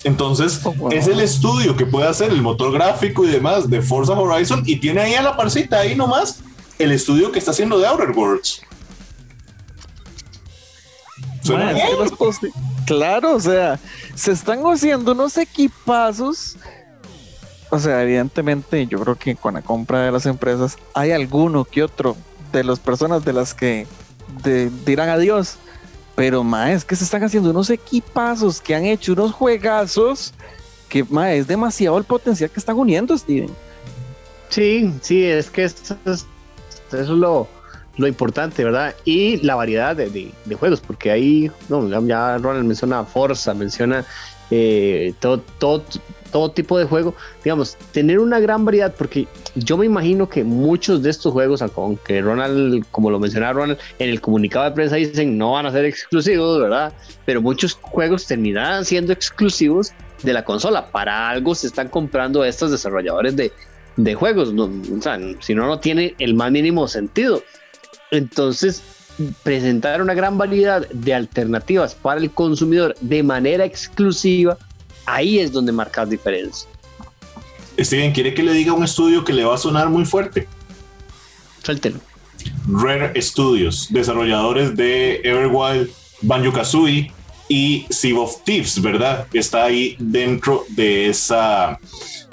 Entonces, 0.04 0.60
oh, 0.64 0.90
es 0.90 1.08
el 1.08 1.18
estudio 1.18 1.76
que 1.76 1.84
puede 1.84 2.06
hacer 2.06 2.30
el 2.30 2.40
motor 2.40 2.72
gráfico 2.72 3.24
y 3.24 3.28
demás 3.28 3.68
de 3.68 3.82
Forza 3.82 4.12
Horizon 4.12 4.62
y 4.64 4.76
tiene 4.76 5.00
ahí 5.00 5.14
a 5.14 5.22
la 5.22 5.36
parcita, 5.36 5.80
ahí 5.80 5.96
nomás, 5.96 6.40
el 6.78 6.92
estudio 6.92 7.32
que 7.32 7.40
está 7.40 7.50
haciendo 7.50 7.78
de 7.78 7.88
Outer 7.88 8.10
Worlds. 8.10 8.62
claro, 12.86 13.34
o 13.34 13.40
sea, 13.40 13.80
se 14.14 14.32
están 14.32 14.60
haciendo 14.64 15.12
unos 15.12 15.36
equipazos. 15.38 16.56
O 17.70 17.80
sea, 17.80 18.02
evidentemente, 18.02 18.86
yo 18.86 19.00
creo 19.00 19.16
que 19.16 19.34
con 19.34 19.54
la 19.54 19.62
compra 19.62 20.02
de 20.02 20.12
las 20.12 20.26
empresas 20.26 20.76
hay 20.94 21.10
alguno 21.10 21.64
que 21.64 21.82
otro 21.82 22.16
de 22.52 22.62
las 22.62 22.78
personas 22.78 23.24
de 23.24 23.32
las 23.32 23.54
que 23.54 23.88
dirán 24.84 25.08
adiós. 25.08 25.56
Pero, 26.14 26.42
ma, 26.42 26.72
es 26.72 26.84
que 26.84 26.96
se 26.96 27.04
están 27.04 27.22
haciendo 27.22 27.50
unos 27.50 27.68
equipazos 27.68 28.60
que 28.60 28.74
han 28.74 28.86
hecho 28.86 29.12
unos 29.12 29.32
juegazos 29.32 30.32
que, 30.88 31.04
es 31.30 31.46
demasiado 31.46 31.98
el 31.98 32.04
potencial 32.04 32.50
que 32.50 32.58
están 32.58 32.76
uniendo, 32.76 33.16
Steven. 33.16 33.50
Sí, 34.48 34.92
sí, 35.02 35.24
es 35.24 35.50
que 35.50 35.64
eso 35.64 35.96
es, 36.06 37.08
lo, 37.08 37.48
importante, 37.98 38.64
¿verdad? 38.64 38.94
Y 39.04 39.38
la 39.38 39.56
variedad 39.56 39.94
de, 39.94 40.32
juegos, 40.58 40.80
porque 40.80 41.10
ahí, 41.10 41.50
no, 41.68 41.86
ya 42.06 42.38
Ronald 42.38 42.66
menciona 42.66 43.04
Forza, 43.04 43.52
menciona 43.52 44.04
eh, 44.50 45.12
todo, 45.20 45.84
todo 46.36 46.50
tipo 46.50 46.78
de 46.78 46.84
juego, 46.84 47.14
digamos, 47.42 47.78
tener 47.92 48.18
una 48.18 48.38
gran 48.38 48.62
variedad, 48.66 48.94
porque 48.94 49.26
yo 49.54 49.78
me 49.78 49.86
imagino 49.86 50.28
que 50.28 50.44
muchos 50.44 51.02
de 51.02 51.08
estos 51.08 51.32
juegos, 51.32 51.62
aunque 51.62 52.20
Ronald, 52.20 52.84
como 52.90 53.10
lo 53.10 53.18
mencionaba 53.18 53.54
Ronald, 53.54 53.78
en 53.98 54.10
el 54.10 54.20
comunicado 54.20 54.66
de 54.66 54.72
prensa 54.72 54.96
dicen 54.96 55.38
no 55.38 55.52
van 55.52 55.64
a 55.64 55.72
ser 55.72 55.86
exclusivos, 55.86 56.60
¿verdad? 56.60 56.92
Pero 57.24 57.40
muchos 57.40 57.72
juegos 57.80 58.26
terminarán 58.26 58.84
siendo 58.84 59.14
exclusivos 59.14 59.92
de 60.22 60.34
la 60.34 60.44
consola. 60.44 60.90
Para 60.90 61.30
algo 61.30 61.54
se 61.54 61.68
están 61.68 61.88
comprando 61.88 62.44
estos 62.44 62.70
desarrolladores 62.70 63.34
de, 63.34 63.50
de 63.96 64.14
juegos, 64.14 64.50
si 65.40 65.54
no, 65.54 65.66
no 65.66 65.80
tiene 65.80 66.14
el 66.18 66.34
más 66.34 66.52
mínimo 66.52 66.86
sentido. 66.86 67.42
Entonces, 68.10 68.82
presentar 69.42 70.02
una 70.02 70.12
gran 70.12 70.36
variedad 70.36 70.86
de 70.90 71.14
alternativas 71.14 71.94
para 71.94 72.20
el 72.20 72.30
consumidor 72.30 72.94
de 73.00 73.22
manera 73.22 73.64
exclusiva 73.64 74.58
ahí 75.06 75.38
es 75.38 75.52
donde 75.52 75.72
marcas 75.72 76.10
diferencia. 76.10 76.68
Steven, 77.78 78.12
¿quiere 78.12 78.34
que 78.34 78.42
le 78.42 78.52
diga 78.52 78.72
un 78.72 78.84
estudio 78.84 79.24
que 79.24 79.32
le 79.32 79.44
va 79.44 79.54
a 79.54 79.58
sonar 79.58 79.88
muy 79.88 80.04
fuerte? 80.04 80.48
Suéltelo. 81.62 82.00
Rare 82.68 83.20
Studios, 83.20 83.88
desarrolladores 83.90 84.76
de 84.76 85.20
Everwild, 85.24 85.90
Banjo 86.22 86.52
Kazooie 86.52 87.12
y 87.48 87.86
Sea 87.90 88.18
of 88.18 88.42
Thieves, 88.44 88.80
¿verdad? 88.80 89.26
Está 89.32 89.64
ahí 89.64 89.96
dentro 89.98 90.64
de 90.70 91.08
esa 91.08 91.78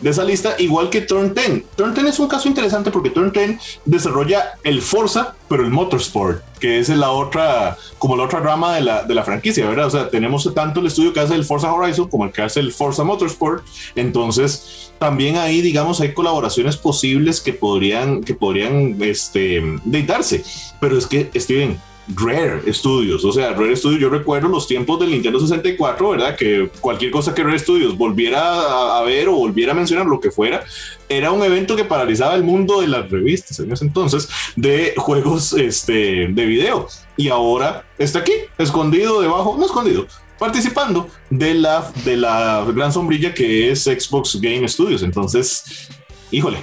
de 0.03 0.10
esa 0.10 0.25
lista, 0.25 0.55
igual 0.60 0.89
que 0.89 1.01
Turn 1.01 1.34
10. 1.34 1.63
Turn 1.77 1.93
10 1.93 2.08
es 2.08 2.20
un 2.20 2.27
caso 2.27 2.50
interesante 2.50 2.91
porque 2.91 3.10
Turn 3.10 3.32
10 3.32 3.79
desarrolla 3.86 4.55
el 4.63 4.82
Forza, 4.82 5.36
pero 5.48 5.63
el 5.63 5.72
Motorsport, 5.72 6.43
que 6.60 6.79
es 6.79 6.89
la 6.89 7.12
otra, 7.12 7.77
como 8.00 8.17
la 8.17 8.24
otra 8.24 8.41
rama 8.41 8.75
de 8.75 8.82
la, 8.82 9.03
de 9.03 9.13
la 9.13 9.24
franquicia, 9.24 9.65
¿verdad? 9.65 9.88
O 9.88 9.89
sea, 9.89 10.10
tenemos 10.10 10.53
tanto 10.53 10.82
el 10.82 10.88
estudio 10.88 11.13
que 11.13 11.22
hace 11.22 11.36
el 11.36 11.46
Forza 11.46 11.72
Horizon 11.72 12.10
como 12.10 12.25
el 12.25 12.34
que 12.34 12.41
hace 12.41 12.60
el 12.60 12.74
Forza 12.74 13.05
Motorsport. 13.05 13.65
Entonces, 13.96 14.91
también 15.00 15.38
ahí, 15.38 15.62
digamos, 15.62 16.01
hay 16.01 16.13
colaboraciones 16.13 16.75
posibles 16.75 17.39
que 17.39 17.53
podrían, 17.53 18.25
que 18.25 18.34
podrían, 18.34 18.98
este, 19.01 19.63
deitarse. 19.86 20.43
Pero 20.82 20.98
es 20.98 21.08
que, 21.08 21.32
Steven, 21.34 21.79
Rare 22.07 22.62
Studios, 22.74 23.24
o 23.24 23.31
sea, 23.31 23.53
Rare 23.53 23.75
Studios, 23.75 24.01
yo 24.01 24.10
recuerdo 24.10 24.50
los 24.50 24.67
tiempos 24.67 25.00
del 25.00 25.12
Nintendo 25.12 25.39
64, 25.39 26.10
¿verdad? 26.10 26.36
Que 26.36 26.69
cualquier 26.81 27.12
cosa 27.12 27.33
que 27.33 27.43
Rare 27.43 27.57
Studios 27.57 27.98
volviera 27.98 28.98
a, 28.98 29.01
ver 29.03 29.29
o 29.29 29.33
volviera 29.36 29.72
a 29.72 29.75
mencionar, 29.75 30.05
lo 30.05 30.19
que 30.19 30.29
fuera, 30.29 30.65
era 31.07 31.31
un 31.31 31.43
evento 31.43 31.75
que 31.75 31.86
paralizaba 31.86 32.36
el 32.36 32.43
mundo 32.43 32.81
de 32.81 32.88
las 32.88 33.10
revistas 33.10 33.60
en 33.60 33.72
ese 33.72 33.86
entonces 33.86 34.27
de 34.55 34.93
juegos 34.98 35.53
este, 35.53 36.27
de 36.27 36.45
video. 36.45 36.88
Y 37.15 37.29
ahora 37.29 37.86
está 37.98 38.19
aquí, 38.19 38.33
escondido 38.57 39.22
debajo, 39.22 39.55
no 39.57 39.65
escondido, 39.65 40.05
participando 40.38 41.10
de 41.29 41.53
la, 41.53 41.89
de 42.03 42.17
la 42.17 42.65
gran 42.75 42.91
sombrilla 42.91 43.33
que 43.33 43.72
es 43.72 43.83
Xbox 43.83 44.41
Game 44.41 44.67
Studios. 44.67 45.03
Entonces, 45.03 45.89
híjole. 46.31 46.57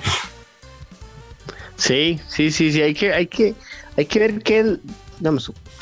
Sí, 1.76 2.20
sí, 2.28 2.50
sí, 2.50 2.72
sí, 2.72 2.82
hay 2.82 2.92
que, 2.92 3.14
hay 3.14 3.26
que, 3.26 3.54
hay 3.96 4.04
que 4.04 4.18
ver 4.18 4.42
qué 5.22 5.28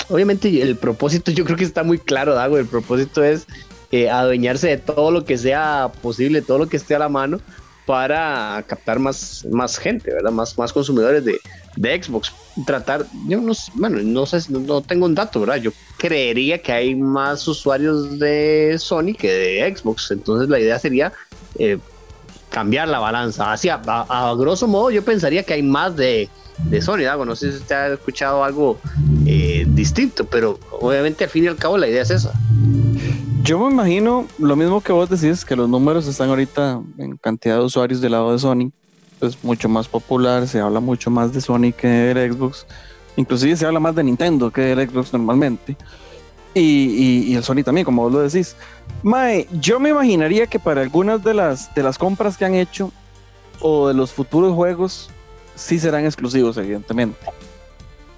obviamente 0.09 0.63
el 0.63 0.77
propósito 0.77 1.31
yo 1.31 1.45
creo 1.45 1.57
que 1.57 1.65
está 1.65 1.83
muy 1.83 1.99
claro, 1.99 2.35
Dago, 2.35 2.59
el 2.59 2.67
propósito 2.67 3.23
es 3.23 3.47
eh, 3.91 4.11
adueñarse 4.11 4.69
de 4.69 4.77
todo 4.77 5.11
lo 5.11 5.25
que 5.25 5.39
sea 5.39 5.91
posible, 6.03 6.43
todo 6.43 6.59
lo 6.59 6.69
que 6.69 6.77
esté 6.77 6.95
a 6.95 6.99
la 6.99 7.09
mano 7.09 7.41
para 7.89 8.63
captar 8.67 8.99
más, 8.99 9.47
más 9.51 9.79
gente, 9.79 10.13
¿verdad? 10.13 10.31
Más, 10.31 10.59
más 10.59 10.75
consumidores 10.75 11.25
de, 11.25 11.41
de 11.75 12.03
Xbox. 12.03 12.31
Tratar, 12.67 13.07
yo 13.27 13.41
no 13.41 13.55
bueno, 13.75 13.99
no 14.03 14.27
sé, 14.27 14.41
no, 14.51 14.83
tengo 14.83 15.07
un 15.07 15.15
dato, 15.15 15.41
¿verdad? 15.41 15.57
Yo 15.57 15.71
creería 15.97 16.61
que 16.61 16.71
hay 16.71 16.95
más 16.95 17.49
usuarios 17.49 18.19
de 18.19 18.77
Sony 18.79 19.15
que 19.19 19.33
de 19.33 19.75
Xbox, 19.75 20.11
entonces 20.11 20.51
la 20.51 20.61
idea 20.61 20.79
sería 20.79 21.15
eh, 21.59 21.79
cambiar 22.51 22.89
la 22.89 22.99
balanza. 22.99 23.53
Así, 23.53 23.71
a, 23.71 24.35
grosso 24.37 24.69
modo, 24.69 24.91
yo 24.91 25.03
pensaría 25.03 25.43
que 25.43 25.55
hay 25.55 25.63
más 25.63 25.97
de, 25.97 26.29
de 26.65 26.83
Sony, 26.83 27.05
Dago. 27.05 27.25
No 27.25 27.37
sé 27.37 27.53
si 27.53 27.57
usted 27.57 27.75
ha 27.75 27.87
escuchado 27.95 28.45
algo 28.45 28.79
distinto, 29.79 30.25
pero 30.27 30.59
obviamente 30.73 31.25
al 31.25 31.31
fin 31.31 31.45
y 31.45 31.47
al 31.47 31.57
cabo 31.57 31.79
la 31.79 31.89
idea 31.89 32.03
es 32.03 32.11
esa. 32.11 32.33
Yo 33.43 33.59
me 33.61 33.73
imagino 33.73 34.27
lo 34.39 34.57
mismo 34.57 34.81
que 34.81 34.93
vos 34.93 35.09
decís, 35.09 35.45
que 35.45 35.57
los 35.57 35.69
números 35.69 36.07
están 36.07 36.29
ahorita 36.29 36.83
en 36.99 37.17
cantidad 37.17 37.57
de 37.57 37.65
usuarios 37.65 38.01
del 38.01 38.13
lado 38.13 38.33
de 38.33 38.39
Sony, 38.39 38.73
es 39.21 39.43
mucho 39.43 39.69
más 39.69 39.89
popular, 39.89 40.47
se 40.47 40.61
habla 40.61 40.81
mucho 40.81 41.11
más 41.11 41.33
de 41.33 41.41
Sony 41.41 41.73
que 41.73 41.89
del 41.89 42.33
Xbox, 42.33 42.67
inclusive 43.17 43.57
se 43.57 43.67
habla 43.67 43.81
más 43.81 43.95
de 43.95 44.05
Nintendo 44.05 44.51
que 44.51 44.61
del 44.63 44.89
Xbox 44.89 45.13
normalmente. 45.13 45.77
Y, 46.55 47.37
el 47.37 47.45
Sony 47.45 47.63
también, 47.65 47.85
como 47.85 48.03
vos 48.03 48.13
lo 48.13 48.21
decís. 48.21 48.57
Mae, 49.05 49.47
yo 49.61 49.79
me 49.79 49.91
imaginaría 49.91 50.49
que 50.49 50.59
para 50.59 50.81
algunas 50.81 51.23
de 51.23 51.33
las, 51.33 51.73
de 51.73 51.85
las 51.85 51.99
compras 51.99 52.37
que 52.37 52.45
han 52.45 52.55
hecho 52.55 52.91
o 53.61 53.87
de 53.87 53.95
los 53.95 54.11
futuros 54.11 54.55
juegos, 54.55 55.09
sí 55.55 55.79
serán 55.79 56.05
exclusivos, 56.05 56.57
evidentemente. 56.57 57.19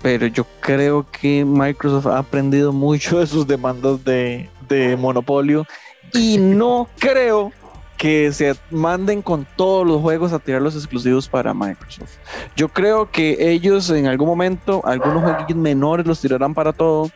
Pero 0.02 0.26
yo 0.26 0.47
creo 0.61 1.07
que 1.11 1.45
Microsoft 1.45 2.07
ha 2.07 2.19
aprendido 2.19 2.73
mucho 2.73 3.19
de 3.19 3.26
sus 3.26 3.47
demandas 3.47 4.02
de, 4.04 4.49
de 4.69 4.97
monopolio 4.97 5.66
y 6.12 6.38
no 6.38 6.88
creo 6.99 7.52
que 8.00 8.33
se 8.33 8.57
manden 8.71 9.21
con 9.21 9.47
todos 9.57 9.87
los 9.87 10.00
juegos 10.00 10.33
a 10.33 10.38
tirar 10.38 10.62
los 10.62 10.75
exclusivos 10.75 11.28
para 11.28 11.52
Microsoft. 11.52 12.16
Yo 12.57 12.71
creo 12.71 13.11
que 13.11 13.52
ellos 13.52 13.90
en 13.90 14.07
algún 14.07 14.26
momento, 14.26 14.80
algunos 14.87 15.23
juegos 15.23 15.54
menores 15.54 16.07
los 16.07 16.19
tirarán 16.19 16.54
para 16.54 16.73
todo. 16.73 17.11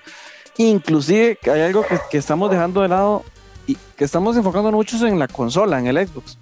Inclusive 0.59 1.39
hay 1.51 1.63
algo 1.63 1.87
que, 2.11 2.19
estamos 2.19 2.51
dejando 2.51 2.83
de 2.83 2.89
lado 2.89 3.25
y 3.67 3.79
que 3.97 4.05
estamos 4.05 4.37
enfocando 4.37 4.71
muchos 4.73 5.01
en 5.01 5.19
la 5.19 5.27
consola, 5.27 5.79
en 5.79 5.87
el 5.87 6.07
Xbox. 6.07 6.37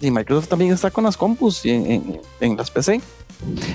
y 0.00 0.10
Microsoft 0.10 0.48
también 0.48 0.72
está 0.72 0.90
con 0.90 1.04
las 1.04 1.18
compus 1.18 1.66
y 1.66 1.72
en, 2.40 2.56
las 2.56 2.70
PC. 2.70 3.02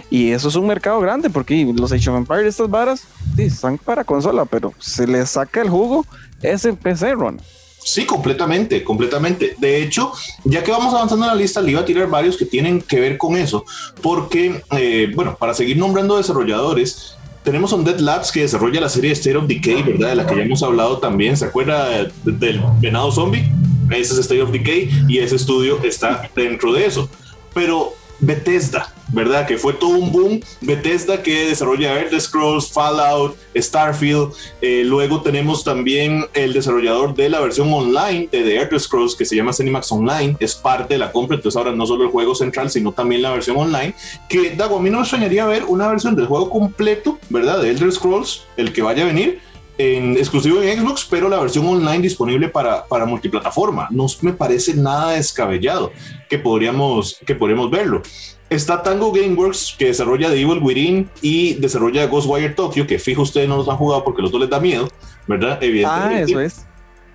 Y 0.10 0.32
eso 0.32 0.48
es 0.50 0.56
un 0.56 0.68
mercado 0.68 1.00
grande 1.00 1.30
porque 1.30 1.72
los 1.76 1.92
Age 1.92 2.10
of 2.10 2.18
Empires, 2.18 2.48
estas 2.48 2.70
varas, 2.70 3.04
sí, 3.36 3.44
están 3.44 3.78
para 3.78 4.04
consola, 4.04 4.46
pero 4.46 4.74
se 4.80 5.08
les 5.08 5.32
saca 5.32 5.62
el 5.62 5.70
jugo 5.70 6.06
ese 6.42 6.74
PC, 6.74 7.14
Ron. 7.14 7.42
Sí, 7.84 8.06
completamente, 8.06 8.84
completamente. 8.84 9.56
De 9.58 9.82
hecho, 9.82 10.12
ya 10.44 10.64
que 10.64 10.72
vamos 10.72 10.94
avanzando 10.94 11.26
en 11.26 11.32
la 11.32 11.36
lista, 11.36 11.62
le 11.62 11.72
iba 11.72 11.82
a 11.82 11.86
tirar 11.86 12.10
varios 12.10 12.36
que 12.36 12.46
tienen 12.46 12.82
que 12.82 13.00
ver 13.00 13.18
con 13.18 13.38
eso, 13.38 13.64
porque, 14.02 14.62
eh, 14.72 15.12
bueno, 15.16 15.38
para 15.38 15.54
seguir 15.54 15.78
nombrando 15.78 16.18
desarrolladores, 16.18 17.16
tenemos 17.44 17.72
un 17.72 17.86
Dead 17.86 18.00
Labs 18.00 18.34
que 18.34 18.42
desarrolla 18.42 18.82
la 18.82 18.90
serie 18.90 19.14
State 19.14 19.38
of 19.38 19.48
Decay, 19.48 19.84
¿verdad? 19.84 20.10
De 20.10 20.16
la 20.16 20.28
que 20.28 20.36
ya 20.36 20.42
hemos 20.42 20.62
hablado 20.64 20.98
también. 20.98 21.38
¿Se 21.38 21.46
acuerda 21.46 22.10
del 22.26 22.62
venado 22.82 23.10
zombie? 23.10 23.50
Ese 23.90 24.14
es 24.14 24.20
State 24.20 24.42
of 24.42 24.52
Decay 24.52 24.90
y 25.08 25.20
ese 25.20 25.38
estudio 25.38 25.82
está 25.82 26.30
dentro 26.36 26.74
de 26.74 26.86
eso. 26.86 27.10
Pero 27.54 27.94
Bethesda, 28.20 28.94
¿verdad? 29.12 29.48
Que 29.48 29.58
fue 29.58 29.74
todo 29.74 29.98
un 29.98 30.12
boom. 30.12 30.40
Bethesda 30.62 31.22
que 31.22 31.48
desarrolla 31.48 32.00
Elder 32.00 32.20
Scrolls, 32.20 32.72
Fallout, 32.72 33.36
Starfield. 33.56 34.34
Eh, 34.62 34.84
luego 34.86 35.22
tenemos 35.22 35.64
también 35.64 36.26
el 36.34 36.54
desarrollador 36.54 37.16
de 37.16 37.30
la 37.30 37.40
versión 37.40 37.72
online 37.72 38.28
de 38.32 38.44
The 38.44 38.58
Elder 38.58 38.80
Scrolls 38.80 39.16
que 39.16 39.26
se 39.26 39.36
llama 39.36 39.54
Cinemax 39.54 39.92
Online. 39.92 40.36
Es 40.40 40.56
parte 40.56 40.96
de 40.96 41.00
la 41.00 41.12
compra. 41.12 41.36
Entonces 41.36 41.58
ahora 41.58 41.72
no 41.72 41.86
solo 41.86 42.04
el 42.06 42.12
juego 42.12 42.36
central, 42.36 42.70
sino 42.70 42.92
también 42.92 43.22
la 43.22 43.32
versión 43.32 43.58
online. 43.58 43.94
Que, 44.30 44.52
Dago, 44.56 44.78
a 44.78 44.82
mí 44.82 44.90
no 44.90 44.98
me 44.98 45.04
extrañaría 45.04 45.46
ver 45.46 45.64
una 45.66 45.88
versión 45.88 46.16
del 46.16 46.28
juego 46.28 46.50
completo, 46.50 47.20
¿verdad? 47.30 47.62
De 47.62 47.70
Elder 47.70 47.92
Scrolls, 47.92 48.44
el 48.58 48.74
que 48.74 48.82
vaya 48.82 49.04
a 49.04 49.08
venir 49.08 49.40
en 49.78 50.18
exclusivo 50.18 50.62
en 50.62 50.80
Xbox, 50.80 51.06
pero 51.10 51.30
la 51.30 51.40
versión 51.40 51.66
online 51.68 52.00
disponible 52.00 52.50
para, 52.50 52.86
para 52.86 53.06
multiplataforma. 53.06 53.88
No 53.92 54.08
me 54.22 54.34
parece 54.34 54.74
nada 54.74 55.12
descabellado 55.12 55.92
que 56.30 56.40
podríamos, 56.40 57.18
que 57.26 57.36
podríamos 57.36 57.70
verlo. 57.70 58.02
Está 58.50 58.82
Tango 58.82 59.12
Gameworks, 59.12 59.76
que 59.78 59.86
desarrolla 59.86 60.30
The 60.30 60.40
Evil 60.42 60.60
Within 60.62 61.10
y 61.22 61.56
desarrolla 61.56 62.06
Ghostwire 62.06 62.54
Tokyo, 62.54 62.88
que 62.88 62.98
fijo 62.98 63.24
ustedes 63.24 63.50
no 63.50 63.58
los 63.58 63.68
han 63.68 63.76
jugado 63.76 64.04
porque 64.06 64.22
los 64.22 64.32
dos 64.32 64.40
les 64.40 64.50
da 64.50 64.60
miedo, 64.60 64.88
¿verdad? 65.28 65.62
Evidentemente. 65.62 66.16
Ah, 66.16 66.22
eso 66.22 66.40
es. 66.40 66.66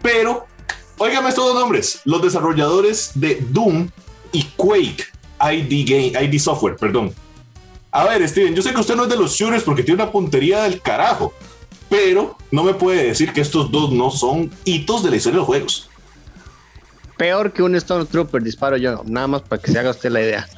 Pero, 0.02 0.46
óigame 0.98 1.30
estos 1.30 1.46
dos 1.46 1.54
nombres: 1.54 2.02
los 2.04 2.20
desarrolladores 2.20 3.12
de 3.14 3.38
Doom 3.48 3.88
y 4.32 4.44
Quake, 4.56 5.04
ID, 5.40 5.88
Game, 5.88 6.24
ID 6.26 6.38
Software, 6.38 6.76
perdón. 6.76 7.14
A 7.90 8.04
ver, 8.04 8.26
Steven, 8.28 8.54
yo 8.54 8.62
sé 8.62 8.72
que 8.72 8.80
usted 8.80 8.96
no 8.96 9.04
es 9.04 9.08
de 9.08 9.16
los 9.16 9.32
shooters 9.32 9.64
porque 9.64 9.82
tiene 9.82 10.02
una 10.02 10.12
puntería 10.12 10.62
del 10.64 10.80
carajo, 10.80 11.32
pero 11.88 12.36
no 12.50 12.64
me 12.64 12.74
puede 12.74 13.04
decir 13.04 13.32
que 13.32 13.42
estos 13.42 13.70
dos 13.70 13.90
no 13.92 14.10
son 14.10 14.50
hitos 14.64 15.02
de 15.02 15.10
la 15.10 15.16
historia 15.16 15.36
de 15.36 15.40
los 15.40 15.46
juegos. 15.46 15.90
Peor 17.16 17.52
que 17.52 17.62
un 17.62 17.78
Stormtrooper, 17.78 18.42
disparo 18.42 18.76
yo, 18.76 19.02
nada 19.04 19.26
más 19.26 19.42
para 19.42 19.60
que 19.60 19.70
se 19.70 19.78
haga 19.78 19.90
usted 19.90 20.10
la 20.10 20.22
idea. 20.22 20.48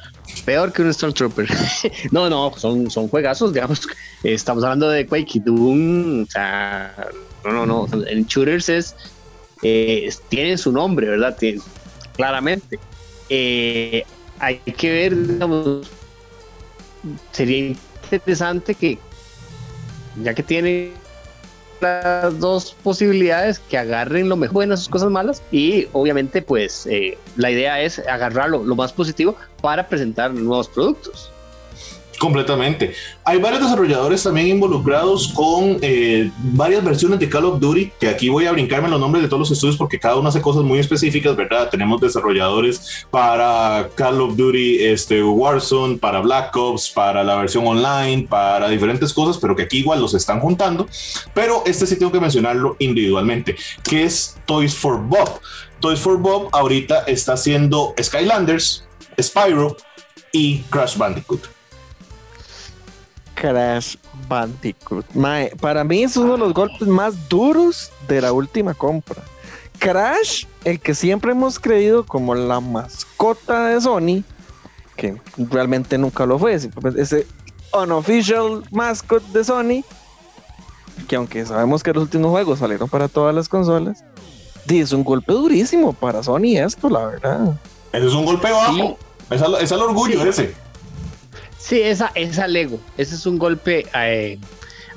Peor 0.45 0.71
que 0.71 0.81
un 0.81 0.93
Stormtrooper. 0.93 1.47
no, 2.11 2.29
no, 2.29 2.53
son, 2.57 2.89
son 2.89 3.07
juegazos, 3.07 3.53
digamos. 3.53 3.87
Estamos 4.23 4.63
hablando 4.63 4.89
de 4.89 5.05
Quake 5.07 5.37
y 5.37 5.39
Doom. 5.39 6.23
O 6.23 6.25
sea, 6.29 6.93
no, 7.43 7.51
no, 7.51 7.65
no. 7.65 7.87
En 8.07 8.25
shooters 8.25 8.69
es, 8.69 8.95
eh, 9.63 10.11
tienen 10.29 10.57
su 10.57 10.71
nombre, 10.71 11.07
¿verdad? 11.07 11.37
claramente. 12.15 12.79
Eh, 13.29 14.03
hay 14.39 14.57
que 14.57 14.91
ver, 14.91 15.27
digamos, 15.27 15.87
sería 17.31 17.75
interesante 18.11 18.75
que, 18.75 18.99
ya 20.21 20.33
que 20.33 20.43
tiene 20.43 20.91
las 21.85 22.39
dos 22.39 22.75
posibilidades 22.83 23.59
que 23.59 23.77
agarren 23.77 24.29
lo 24.29 24.35
mejor 24.35 24.55
buenas 24.55 24.79
sus 24.79 24.89
cosas 24.89 25.09
malas 25.09 25.43
y 25.51 25.87
obviamente 25.91 26.41
pues 26.41 26.87
eh, 26.87 27.17
la 27.35 27.51
idea 27.51 27.81
es 27.81 27.99
agarrarlo 27.99 28.63
lo 28.63 28.75
más 28.75 28.93
positivo 28.93 29.35
para 29.61 29.87
presentar 29.87 30.33
nuevos 30.33 30.69
productos. 30.69 31.31
Completamente. 32.17 32.93
Hay 33.23 33.39
varios 33.39 33.61
desarrolladores 33.61 34.23
también 34.23 34.47
involucrados 34.47 35.33
con 35.33 35.77
eh, 35.81 36.31
varias 36.37 36.83
versiones 36.83 37.19
de 37.19 37.27
Call 37.29 37.45
of 37.45 37.59
Duty, 37.59 37.91
que 37.99 38.07
aquí 38.07 38.29
voy 38.29 38.45
a 38.45 38.51
brincarme 38.51 38.87
los 38.89 38.99
nombres 38.99 39.23
de 39.23 39.27
todos 39.27 39.41
los 39.41 39.51
estudios 39.51 39.75
porque 39.75 39.99
cada 39.99 40.15
uno 40.15 40.29
hace 40.29 40.41
cosas 40.41 40.63
muy 40.63 40.79
específicas, 40.79 41.35
¿verdad? 41.35 41.69
Tenemos 41.69 41.99
desarrolladores 41.99 43.05
para 43.11 43.89
Call 43.95 44.21
of 44.21 44.35
Duty, 44.37 44.83
este, 44.85 45.21
Warzone, 45.23 45.97
para 45.97 46.21
Black 46.21 46.55
Ops, 46.55 46.89
para 46.89 47.23
la 47.23 47.35
versión 47.35 47.67
online, 47.67 48.27
para 48.29 48.69
diferentes 48.69 49.13
cosas, 49.13 49.37
pero 49.37 49.55
que 49.55 49.63
aquí 49.63 49.79
igual 49.79 49.99
los 49.99 50.13
están 50.13 50.39
juntando. 50.39 50.87
Pero 51.33 51.63
este 51.65 51.85
sí 51.85 51.97
tengo 51.97 52.11
que 52.11 52.19
mencionarlo 52.19 52.75
individualmente, 52.79 53.55
que 53.83 54.03
es 54.03 54.37
Toys 54.45 54.75
for 54.75 55.01
Bob. 55.01 55.41
Toys 55.81 55.99
for 55.99 56.17
Bob 56.17 56.49
ahorita 56.53 57.03
está 57.07 57.33
haciendo 57.33 57.93
Skylanders, 58.01 58.85
Spyro 59.21 59.75
y 60.31 60.59
Crash 60.69 60.97
Bandicoot. 60.97 61.54
Crash 63.45 63.97
Bandicoot. 64.27 65.05
para 65.59 65.83
mí 65.83 66.03
es 66.03 66.17
uno 66.17 66.31
de 66.33 66.39
los 66.39 66.53
golpes 66.53 66.87
más 66.87 67.29
duros 67.29 67.91
de 68.07 68.21
la 68.21 68.33
última 68.33 68.73
compra. 68.73 69.21
Crash, 69.77 70.45
el 70.63 70.79
que 70.79 70.95
siempre 70.95 71.33
hemos 71.33 71.59
creído 71.59 72.05
como 72.05 72.33
la 72.33 72.59
mascota 72.59 73.67
de 73.67 73.79
Sony, 73.81 74.23
que 74.95 75.21
realmente 75.37 75.97
nunca 75.99 76.25
lo 76.25 76.39
fue, 76.39 76.55
ese 76.55 77.27
unofficial 77.71 78.63
mascot 78.71 79.23
de 79.27 79.43
Sony, 79.43 79.83
que 81.07 81.17
aunque 81.17 81.45
sabemos 81.45 81.83
que 81.83 81.93
los 81.93 82.03
últimos 82.03 82.31
juegos 82.31 82.59
salieron 82.59 82.89
para 82.89 83.07
todas 83.07 83.35
las 83.35 83.47
consolas, 83.47 84.03
es 84.67 84.91
un 84.91 85.03
golpe 85.03 85.33
durísimo 85.33 85.93
para 85.93 86.23
Sony 86.23 86.57
esto, 86.57 86.89
la 86.89 87.05
verdad. 87.05 87.59
Ese 87.93 88.07
es 88.07 88.13
un 88.13 88.25
golpe 88.25 88.51
bajo. 88.51 88.97
Es, 89.29 89.71
el 89.71 89.81
orgullo 89.81 90.23
ese. 90.25 90.55
Sí, 91.65 91.81
esa 91.81 92.11
es 92.13 92.37
al 92.37 92.55
ego. 92.55 92.79
Ese 92.95 93.15
es 93.15 93.25
un 93.25 93.39
golpe 93.39 93.87
eh, 93.95 94.37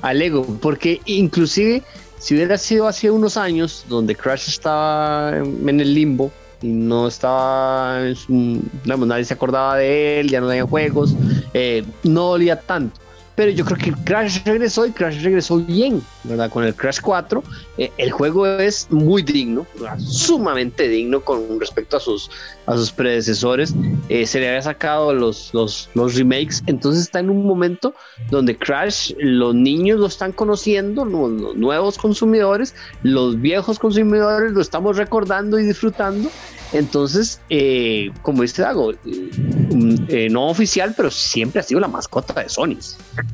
al 0.03 0.21
ego. 0.21 0.45
Porque 0.61 1.01
inclusive 1.05 1.81
si 2.19 2.35
hubiera 2.35 2.59
sido 2.59 2.87
hace 2.87 3.09
unos 3.09 3.37
años 3.37 3.85
donde 3.89 4.15
Crash 4.15 4.49
estaba 4.49 5.35
en 5.35 5.79
el 5.79 5.95
limbo 5.95 6.31
y 6.61 6.67
no 6.67 7.07
estaba, 7.07 8.01
nadie 8.27 9.25
se 9.25 9.33
acordaba 9.33 9.77
de 9.77 10.19
él, 10.19 10.29
ya 10.29 10.41
no 10.41 10.49
había 10.49 10.63
juegos, 10.63 11.15
eh, 11.55 11.83
no 12.03 12.25
dolía 12.25 12.59
tanto 12.59 12.99
pero 13.39 13.51
yo 13.51 13.63
creo 13.63 13.77
que 13.77 13.93
Crash 14.03 14.43
regresó 14.43 14.85
y 14.85 14.91
Crash 14.91 15.23
regresó 15.23 15.59
bien, 15.59 16.03
¿verdad? 16.25 16.49
Con 16.49 16.65
el 16.65 16.75
Crash 16.75 16.99
4, 16.99 17.41
eh, 17.77 17.89
el 17.95 18.11
juego 18.11 18.45
es 18.45 18.87
muy 18.89 19.23
digno, 19.23 19.65
sumamente 19.97 20.89
digno 20.89 21.21
con 21.21 21.57
respecto 21.57 21.95
a 21.95 22.01
sus, 22.01 22.29
a 22.65 22.75
sus 22.75 22.91
predecesores. 22.91 23.73
Eh, 24.09 24.25
se 24.25 24.41
le 24.41 24.49
había 24.49 24.61
sacado 24.61 25.13
los, 25.13 25.53
los, 25.53 25.89
los, 25.93 26.15
remakes, 26.15 26.63
entonces 26.65 27.03
está 27.03 27.19
en 27.19 27.29
un 27.29 27.45
momento 27.45 27.93
donde 28.29 28.57
Crash, 28.57 29.13
los 29.17 29.55
niños 29.55 30.01
lo 30.01 30.07
están 30.07 30.33
conociendo, 30.33 31.05
los, 31.05 31.31
los 31.31 31.55
nuevos 31.55 31.97
consumidores, 31.97 32.75
los 33.03 33.39
viejos 33.39 33.79
consumidores 33.79 34.51
lo 34.51 34.59
estamos 34.59 34.97
recordando 34.97 35.57
y 35.57 35.63
disfrutando. 35.63 36.29
Entonces, 36.71 37.41
eh, 37.49 38.11
como 38.21 38.43
dice 38.43 38.61
Dago, 38.61 38.91
mm, 38.91 39.95
eh, 40.07 40.27
no 40.29 40.47
oficial, 40.47 40.93
pero 40.95 41.09
siempre 41.09 41.59
ha 41.59 41.63
sido 41.63 41.79
la 41.79 41.87
mascota 41.87 42.41
de 42.41 42.49
Sony. 42.49 42.77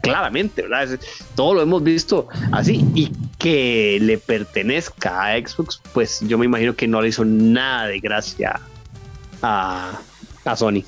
Claramente, 0.01 0.63
¿verdad? 0.63 0.99
Todo 1.35 1.55
lo 1.55 1.61
hemos 1.61 1.83
visto 1.83 2.27
así. 2.51 2.85
Y 2.95 3.11
que 3.37 3.97
le 4.01 4.17
pertenezca 4.17 5.25
a 5.25 5.37
Xbox, 5.37 5.81
pues 5.93 6.21
yo 6.21 6.37
me 6.37 6.45
imagino 6.45 6.75
que 6.75 6.87
no 6.87 7.01
le 7.01 7.09
hizo 7.09 7.25
nada 7.25 7.87
de 7.87 7.99
gracia 7.99 8.59
a, 9.41 9.99
a 10.45 10.55
Sony. 10.55 10.83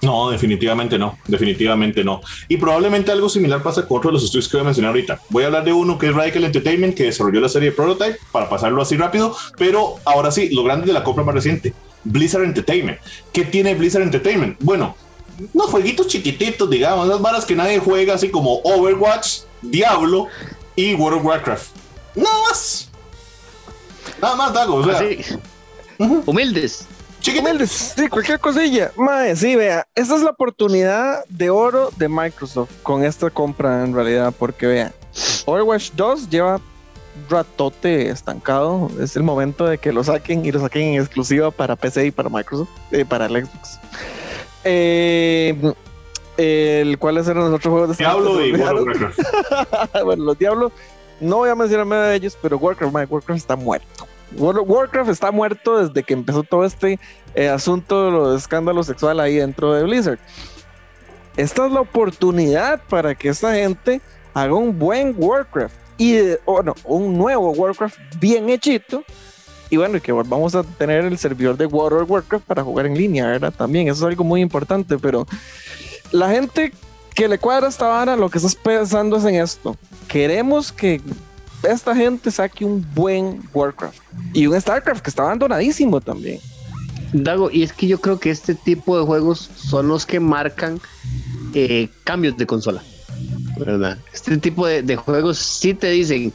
No, 0.00 0.30
definitivamente 0.30 0.96
no, 0.96 1.18
definitivamente 1.26 2.04
no. 2.04 2.20
Y 2.46 2.56
probablemente 2.56 3.10
algo 3.10 3.28
similar 3.28 3.62
pasa 3.62 3.86
con 3.86 3.98
otro 3.98 4.10
de 4.10 4.14
los 4.14 4.24
estudios 4.24 4.48
que 4.48 4.56
voy 4.56 4.62
a 4.62 4.66
mencionar 4.66 4.90
ahorita. 4.90 5.20
Voy 5.28 5.42
a 5.42 5.46
hablar 5.46 5.64
de 5.64 5.72
uno 5.72 5.98
que 5.98 6.06
es 6.06 6.14
Radical 6.14 6.44
Entertainment, 6.44 6.96
que 6.96 7.04
desarrolló 7.04 7.40
la 7.40 7.48
serie 7.48 7.72
Prototype, 7.72 8.18
para 8.30 8.48
pasarlo 8.48 8.80
así 8.80 8.96
rápido, 8.96 9.36
pero 9.56 9.96
ahora 10.04 10.30
sí, 10.30 10.50
lo 10.50 10.62
grande 10.62 10.86
de 10.86 10.92
la 10.92 11.02
compra 11.02 11.24
más 11.24 11.34
reciente. 11.34 11.74
Blizzard 12.04 12.44
Entertainment. 12.44 12.98
¿Qué 13.32 13.44
tiene 13.44 13.74
Blizzard 13.74 14.02
Entertainment? 14.02 14.56
Bueno, 14.60 14.96
unos 15.52 15.70
jueguitos 15.70 16.08
chiquititos, 16.08 16.68
digamos, 16.68 17.06
las 17.08 17.20
varas 17.20 17.44
que 17.44 17.54
nadie 17.54 17.78
juega, 17.78 18.14
así 18.14 18.30
como 18.30 18.60
Overwatch, 18.64 19.40
Diablo 19.62 20.28
y 20.76 20.94
World 20.94 21.18
of 21.18 21.24
Warcraft. 21.24 21.68
Nada 22.14 22.38
más. 22.48 22.88
Nada 24.20 24.36
más, 24.36 24.52
Dago. 24.52 24.76
O 24.76 24.84
sea, 24.84 24.96
Así. 24.98 25.18
Humildes. 26.26 26.86
Humildes, 27.36 27.92
sí, 27.94 28.08
cualquier 28.08 28.40
cosilla. 28.40 28.90
Mae, 28.96 29.36
sí, 29.36 29.54
vea, 29.54 29.86
esta 29.94 30.16
es 30.16 30.22
la 30.22 30.30
oportunidad 30.30 31.24
de 31.28 31.50
oro 31.50 31.90
de 31.96 32.08
Microsoft 32.08 32.70
con 32.82 33.04
esta 33.04 33.28
compra 33.28 33.84
en 33.84 33.94
realidad, 33.94 34.32
porque 34.38 34.66
vea, 34.66 34.92
Overwatch 35.44 35.90
2 35.92 36.30
lleva 36.30 36.60
ratote 37.28 38.10
estancado. 38.10 38.90
Es 39.00 39.16
el 39.16 39.22
momento 39.22 39.66
de 39.66 39.78
que 39.78 39.92
lo 39.92 40.04
saquen 40.04 40.44
y 40.44 40.52
lo 40.52 40.60
saquen 40.60 40.94
en 40.94 41.00
exclusiva 41.00 41.50
para 41.50 41.76
PC 41.76 42.06
y 42.06 42.10
para 42.10 42.28
Microsoft, 42.28 42.70
eh, 42.92 43.04
para 43.04 43.26
el 43.26 43.44
Xbox. 43.44 43.78
Eh, 44.64 45.74
el, 46.36 46.98
¿Cuáles 46.98 47.26
eran 47.26 47.44
los 47.44 47.54
otros 47.54 47.70
juegos 47.70 47.90
de 47.90 48.04
Diablo 48.04 48.44
y 48.44 48.52
World. 48.52 48.86
Warcraft. 48.86 49.20
bueno, 50.04 50.24
los 50.24 50.38
Diablos, 50.38 50.72
no 51.20 51.36
voy 51.38 51.50
a 51.50 51.54
mencionarme 51.54 51.96
de 51.96 52.14
ellos, 52.14 52.38
pero 52.40 52.56
Warcraft, 52.58 52.92
mae, 52.92 53.06
Warcraft 53.06 53.38
está 53.38 53.56
muerto. 53.56 54.06
Warcraft 54.36 55.10
está 55.10 55.30
muerto 55.30 55.78
desde 55.78 56.02
que 56.02 56.12
empezó 56.12 56.42
todo 56.42 56.64
este 56.64 57.00
eh, 57.34 57.48
asunto 57.48 58.04
de 58.04 58.10
los 58.10 58.42
escándalos 58.42 58.86
sexual 58.86 59.20
ahí 59.20 59.36
dentro 59.36 59.72
de 59.72 59.84
Blizzard. 59.84 60.18
Esta 61.36 61.66
es 61.66 61.72
la 61.72 61.80
oportunidad 61.80 62.82
para 62.88 63.14
que 63.14 63.28
esta 63.28 63.54
gente 63.54 64.00
haga 64.34 64.54
un 64.54 64.78
buen 64.78 65.14
Warcraft 65.16 65.87
y, 65.98 66.16
un 66.84 67.18
nuevo 67.18 67.50
Warcraft 67.50 67.98
bien 68.18 68.48
hechito. 68.48 69.04
Y 69.70 69.76
bueno, 69.76 70.00
que 70.00 70.12
vamos 70.12 70.54
a 70.54 70.62
tener 70.62 71.04
el 71.04 71.18
servidor 71.18 71.56
de 71.56 71.66
World 71.66 72.10
Warcraft 72.10 72.46
para 72.46 72.64
jugar 72.64 72.86
en 72.86 72.96
línea, 72.96 73.26
¿verdad? 73.26 73.52
También, 73.52 73.88
eso 73.88 74.06
es 74.06 74.10
algo 74.10 74.24
muy 74.24 74.40
importante, 74.40 74.96
pero 74.96 75.26
la 76.10 76.30
gente 76.30 76.72
que 77.14 77.28
le 77.28 77.38
cuadra 77.38 77.68
esta 77.68 77.86
vara, 77.86 78.16
lo 78.16 78.30
que 78.30 78.38
estás 78.38 78.54
pensando 78.54 79.16
es 79.18 79.24
en 79.24 79.34
esto. 79.34 79.76
Queremos 80.06 80.72
que 80.72 81.02
esta 81.62 81.94
gente 81.94 82.30
saque 82.30 82.64
un 82.64 82.86
buen 82.94 83.42
Warcraft 83.52 83.98
y 84.32 84.46
un 84.46 84.58
StarCraft 84.58 85.02
que 85.02 85.10
está 85.10 85.24
abandonadísimo 85.24 86.00
también. 86.00 86.40
Dago, 87.12 87.50
y 87.50 87.62
es 87.62 87.72
que 87.72 87.86
yo 87.86 88.00
creo 88.00 88.20
que 88.20 88.30
este 88.30 88.54
tipo 88.54 88.98
de 88.98 89.04
juegos 89.04 89.50
son 89.56 89.88
los 89.88 90.06
que 90.06 90.20
marcan 90.20 90.80
eh, 91.54 91.88
cambios 92.04 92.36
de 92.36 92.46
consola. 92.46 92.82
¿Verdad? 93.58 93.98
Este 94.12 94.36
tipo 94.38 94.66
de, 94.66 94.96
juegos 94.96 95.38
sí 95.38 95.74
te 95.74 95.90
dicen, 95.90 96.32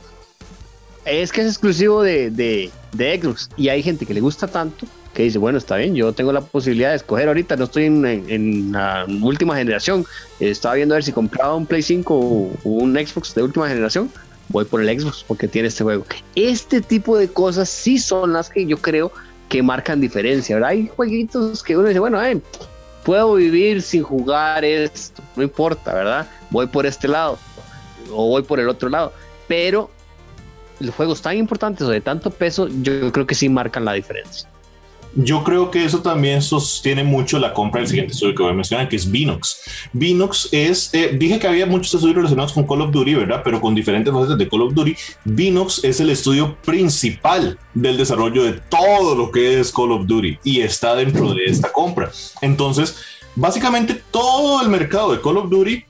es 1.06 1.32
que 1.32 1.42
es 1.42 1.48
exclusivo 1.48 2.02
de, 2.02 2.30
de, 2.32 2.70
de 2.94 3.20
Xbox. 3.22 3.50
Y 3.58 3.70
hay 3.70 3.84
gente 3.84 4.06
que 4.06 4.14
le 4.14 4.22
gusta 4.22 4.48
tanto 4.48 4.86
que 5.14 5.24
dice, 5.24 5.38
bueno, 5.38 5.60
está 5.60 5.76
bien, 5.78 5.94
yo 5.94 6.12
tengo 6.14 6.34
la 6.34 6.42
posibilidad 6.42 6.90
de 6.90 6.96
escoger 6.96 7.28
ahorita, 7.28 7.56
no 7.56 7.66
estoy 7.66 7.86
en, 7.86 8.04
en- 8.06 8.72
la 8.72 9.06
última 9.22 9.56
generación. 9.56 10.06
Estaba 10.40 10.74
viendo 10.76 10.96
a 10.96 10.98
ver 10.98 11.04
si 11.04 11.12
compraba 11.12 11.54
un 11.56 11.68
Play 11.68 11.84
5 11.84 12.16
o, 12.16 12.52
o 12.64 12.70
un 12.70 12.96
Xbox 12.96 13.36
de 13.36 13.44
última 13.44 13.68
generación. 13.68 14.10
Voy 14.50 14.66
por 14.66 14.82
el 14.82 15.00
Xbox 15.00 15.24
porque 15.28 15.48
tiene 15.48 15.68
este 15.68 15.84
juego. 15.84 16.06
Este 16.36 16.82
tipo 16.82 17.18
de 17.18 17.28
cosas 17.28 17.70
sí 17.70 18.00
son 18.00 18.34
las 18.34 18.50
que 18.50 18.66
yo 18.66 18.78
creo 18.78 19.12
que 19.50 19.62
marcan 19.62 20.02
diferencia, 20.02 20.56
¿verdad? 20.56 20.72
Hay 20.72 20.90
jueguitos 20.96 21.62
que 21.62 21.78
uno 21.78 21.88
dice, 21.88 22.00
bueno, 22.00 22.24
eh, 22.24 22.42
puedo 23.04 23.36
vivir 23.36 23.82
sin 23.82 24.04
jugar 24.04 24.64
esto, 24.66 25.22
no 25.36 25.44
importa, 25.44 25.94
¿verdad? 25.94 26.28
Voy 26.50 26.68
por 26.68 26.86
este 26.86 27.08
lado 27.08 27.38
o 28.12 28.28
voy 28.30 28.44
por 28.44 28.60
el 28.60 28.70
otro 28.70 28.90
lado, 28.90 29.14
pero 29.48 29.90
los 30.80 30.94
juegos 30.96 31.22
tan 31.22 31.38
importantes 31.38 31.88
o 31.88 31.90
de 31.90 32.02
tanto 32.02 32.30
peso, 32.32 32.68
yo 32.82 33.12
creo 33.12 33.26
que 33.26 33.36
sí 33.36 33.50
marcan 33.50 33.86
la 33.86 33.94
diferencia. 33.94 34.50
Yo 35.16 35.44
creo 35.44 35.70
que 35.70 35.86
eso 35.86 36.02
también 36.02 36.42
sostiene 36.42 37.04
mucho 37.04 37.38
la 37.38 37.54
compra 37.54 37.82
del 37.82 37.88
siguiente 37.88 38.14
estudio 38.14 38.34
que 38.34 38.44
voy 38.44 38.52
a 38.52 38.56
mencionar, 38.56 38.90
que 38.90 38.96
es 38.96 39.10
Vinox. 39.10 39.62
Vinox 39.94 40.50
es, 40.52 40.92
eh, 40.94 41.16
dije 41.18 41.38
que 41.38 41.48
había 41.48 41.68
muchos 41.68 41.94
estudios 41.94 42.16
relacionados 42.16 42.54
con 42.54 42.66
Call 42.66 42.82
of 42.82 42.92
Duty, 42.92 43.14
¿verdad? 43.14 43.42
Pero 43.44 43.62
con 43.62 43.76
diferentes 43.76 44.12
facetas 44.12 44.38
de 44.38 44.50
Call 44.50 44.64
of 44.64 44.74
Duty. 44.74 44.96
Vinox 45.26 45.84
es 45.84 46.00
el 46.00 46.10
estudio 46.10 46.58
principal 46.66 47.60
del 47.74 47.98
desarrollo 47.98 48.44
de 48.44 48.54
todo 48.54 49.16
lo 49.16 49.32
que 49.32 49.60
es 49.60 49.72
Call 49.72 49.92
of 49.92 50.08
Duty 50.08 50.40
y 50.44 50.62
está 50.62 50.96
dentro 50.96 51.34
de 51.34 51.46
esta 51.46 51.72
compra. 51.72 52.12
Entonces, 52.42 52.96
básicamente 53.36 54.02
todo 54.10 54.62
el 54.62 54.70
mercado 54.70 55.12
de 55.12 55.22
Call 55.22 55.38
of 55.38 55.50
Duty 55.50 55.86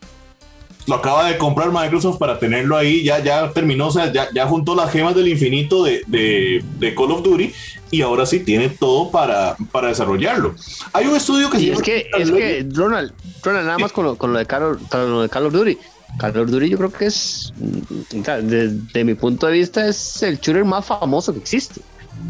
lo 0.87 0.95
acaba 0.95 1.27
de 1.29 1.37
comprar 1.37 1.71
Microsoft 1.71 2.17
para 2.17 2.37
tenerlo 2.39 2.75
ahí, 2.77 3.03
ya, 3.03 3.19
ya 3.23 3.51
terminó, 3.51 3.87
o 3.87 3.91
sea, 3.91 4.11
ya, 4.11 4.27
ya 4.33 4.45
juntó 4.47 4.75
las 4.75 4.91
gemas 4.91 5.15
del 5.15 5.27
infinito 5.27 5.83
de, 5.83 6.01
de, 6.07 6.63
de 6.79 6.93
Call 6.95 7.11
of 7.11 7.23
Duty 7.23 7.53
y 7.91 8.01
ahora 8.01 8.25
sí 8.25 8.39
tiene 8.39 8.69
todo 8.69 9.09
para, 9.11 9.55
para 9.71 9.89
desarrollarlo. 9.89 10.55
Hay 10.91 11.05
un 11.07 11.15
estudio 11.15 11.49
que 11.49 11.57
se 11.57 11.63
Y 11.63 11.69
es 11.69 11.81
que, 11.81 12.09
es 12.17 12.31
que 12.31 12.67
Ronald, 12.73 13.13
Ronald, 13.43 13.65
nada 13.65 13.77
más 13.77 13.91
con 13.91 14.05
lo, 14.05 14.15
con 14.17 14.33
lo 14.33 14.39
de 14.39 14.45
Call 14.45 14.63
of, 14.63 14.81
con 14.89 15.11
lo 15.11 15.21
de 15.21 15.29
Call 15.29 15.45
of 15.45 15.53
Duty. 15.53 15.77
Call 16.19 16.37
of 16.37 16.49
Duty 16.51 16.69
yo 16.69 16.77
creo 16.77 16.91
que 16.91 17.05
es, 17.05 17.53
desde 18.11 19.03
mi 19.03 19.13
punto 19.13 19.47
de 19.47 19.53
vista, 19.53 19.87
es 19.87 20.21
el 20.23 20.39
shooter 20.39 20.65
más 20.65 20.85
famoso 20.85 21.33
que 21.33 21.39
existe. 21.39 21.81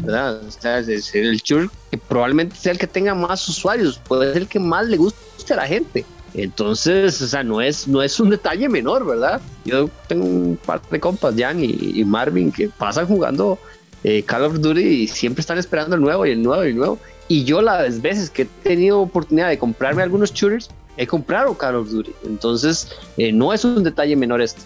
¿verdad? 0.02 0.40
O 0.46 0.50
sea, 0.50 0.78
es- 0.78 0.88
es 0.88 1.14
el 1.14 1.36
shooter 1.38 1.68
que 1.90 1.98
probablemente 1.98 2.56
sea 2.56 2.72
el 2.72 2.78
que 2.78 2.86
tenga 2.86 3.14
más 3.14 3.46
usuarios, 3.48 4.00
puede 4.06 4.32
ser 4.32 4.42
el 4.42 4.48
que 4.48 4.58
más 4.58 4.86
le 4.86 4.96
guste 4.96 5.52
a 5.52 5.56
la 5.56 5.66
gente. 5.66 6.04
Entonces, 6.34 7.22
o 7.22 7.26
sea, 7.28 7.44
no 7.44 7.60
es, 7.60 7.86
no 7.86 8.02
es 8.02 8.18
un 8.18 8.30
detalle 8.30 8.68
menor, 8.68 9.06
¿verdad? 9.06 9.40
Yo 9.64 9.88
tengo 10.08 10.24
un 10.24 10.58
par 10.64 10.82
de 10.90 10.98
compas, 10.98 11.34
Jan 11.36 11.62
y, 11.62 11.70
y 11.94 12.04
Marvin, 12.04 12.50
que 12.50 12.68
pasan 12.68 13.06
jugando 13.06 13.58
eh, 14.02 14.22
Call 14.22 14.44
of 14.44 14.60
Duty 14.60 14.82
y 14.82 15.08
siempre 15.08 15.40
están 15.40 15.58
esperando 15.58 15.96
el 15.96 16.02
nuevo 16.02 16.26
y 16.26 16.32
el 16.32 16.42
nuevo 16.42 16.64
y 16.64 16.68
el 16.68 16.76
nuevo. 16.76 16.98
Y 17.28 17.44
yo 17.44 17.62
las 17.62 18.02
veces 18.02 18.30
que 18.30 18.42
he 18.42 18.46
tenido 18.62 19.00
oportunidad 19.00 19.48
de 19.48 19.58
comprarme 19.58 20.02
algunos 20.02 20.32
shooters, 20.32 20.70
he 20.96 21.06
comprado 21.06 21.56
Call 21.56 21.76
of 21.76 21.90
Duty. 21.90 22.12
Entonces, 22.26 22.88
eh, 23.16 23.32
no 23.32 23.52
es 23.52 23.64
un 23.64 23.82
detalle 23.82 24.14
menor 24.14 24.42
esto. 24.42 24.60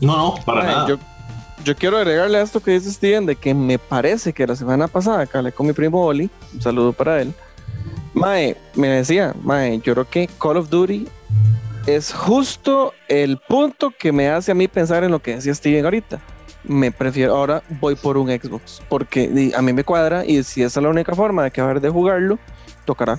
No, 0.00 0.16
no, 0.16 0.34
para 0.44 0.62
Mae, 0.62 0.72
nada. 0.72 0.88
Yo, 0.88 0.98
yo 1.64 1.76
quiero 1.76 1.96
agregarle 1.96 2.38
a 2.38 2.42
esto 2.42 2.60
que 2.60 2.72
dice 2.72 2.90
Steven 2.90 3.24
de 3.24 3.36
que 3.36 3.54
me 3.54 3.78
parece 3.78 4.32
que 4.32 4.46
la 4.46 4.56
semana 4.56 4.88
pasada 4.88 5.26
que 5.26 5.38
hablé 5.38 5.52
con 5.52 5.66
mi 5.66 5.72
primo 5.72 6.04
Oli, 6.04 6.28
un 6.52 6.60
saludo 6.60 6.92
para 6.92 7.22
él. 7.22 7.32
Mae, 8.14 8.56
me 8.74 8.88
decía, 8.88 9.34
Mae, 9.42 9.80
yo 9.80 9.94
creo 9.94 10.08
que 10.08 10.28
Call 10.40 10.58
of 10.58 10.68
Duty 10.68 11.08
es 11.86 12.12
justo 12.12 12.92
el 13.08 13.38
punto 13.38 13.92
que 13.98 14.12
me 14.12 14.28
hace 14.28 14.52
a 14.52 14.54
mí 14.54 14.68
pensar 14.68 15.02
en 15.04 15.10
lo 15.10 15.20
que 15.20 15.36
decía 15.36 15.54
Steven 15.54 15.84
ahorita. 15.84 16.20
Me 16.64 16.92
prefiero, 16.92 17.36
ahora 17.36 17.62
voy 17.80 17.96
por 17.96 18.16
un 18.16 18.28
Xbox, 18.28 18.82
porque 18.88 19.52
a 19.56 19.62
mí 19.62 19.72
me 19.72 19.82
cuadra 19.82 20.24
y 20.24 20.42
si 20.44 20.62
esa 20.62 20.78
es 20.78 20.84
la 20.84 20.90
única 20.90 21.14
forma 21.14 21.42
de 21.42 21.48
acabar 21.48 21.80
de 21.80 21.88
jugarlo, 21.88 22.38
tocará. 22.84 23.18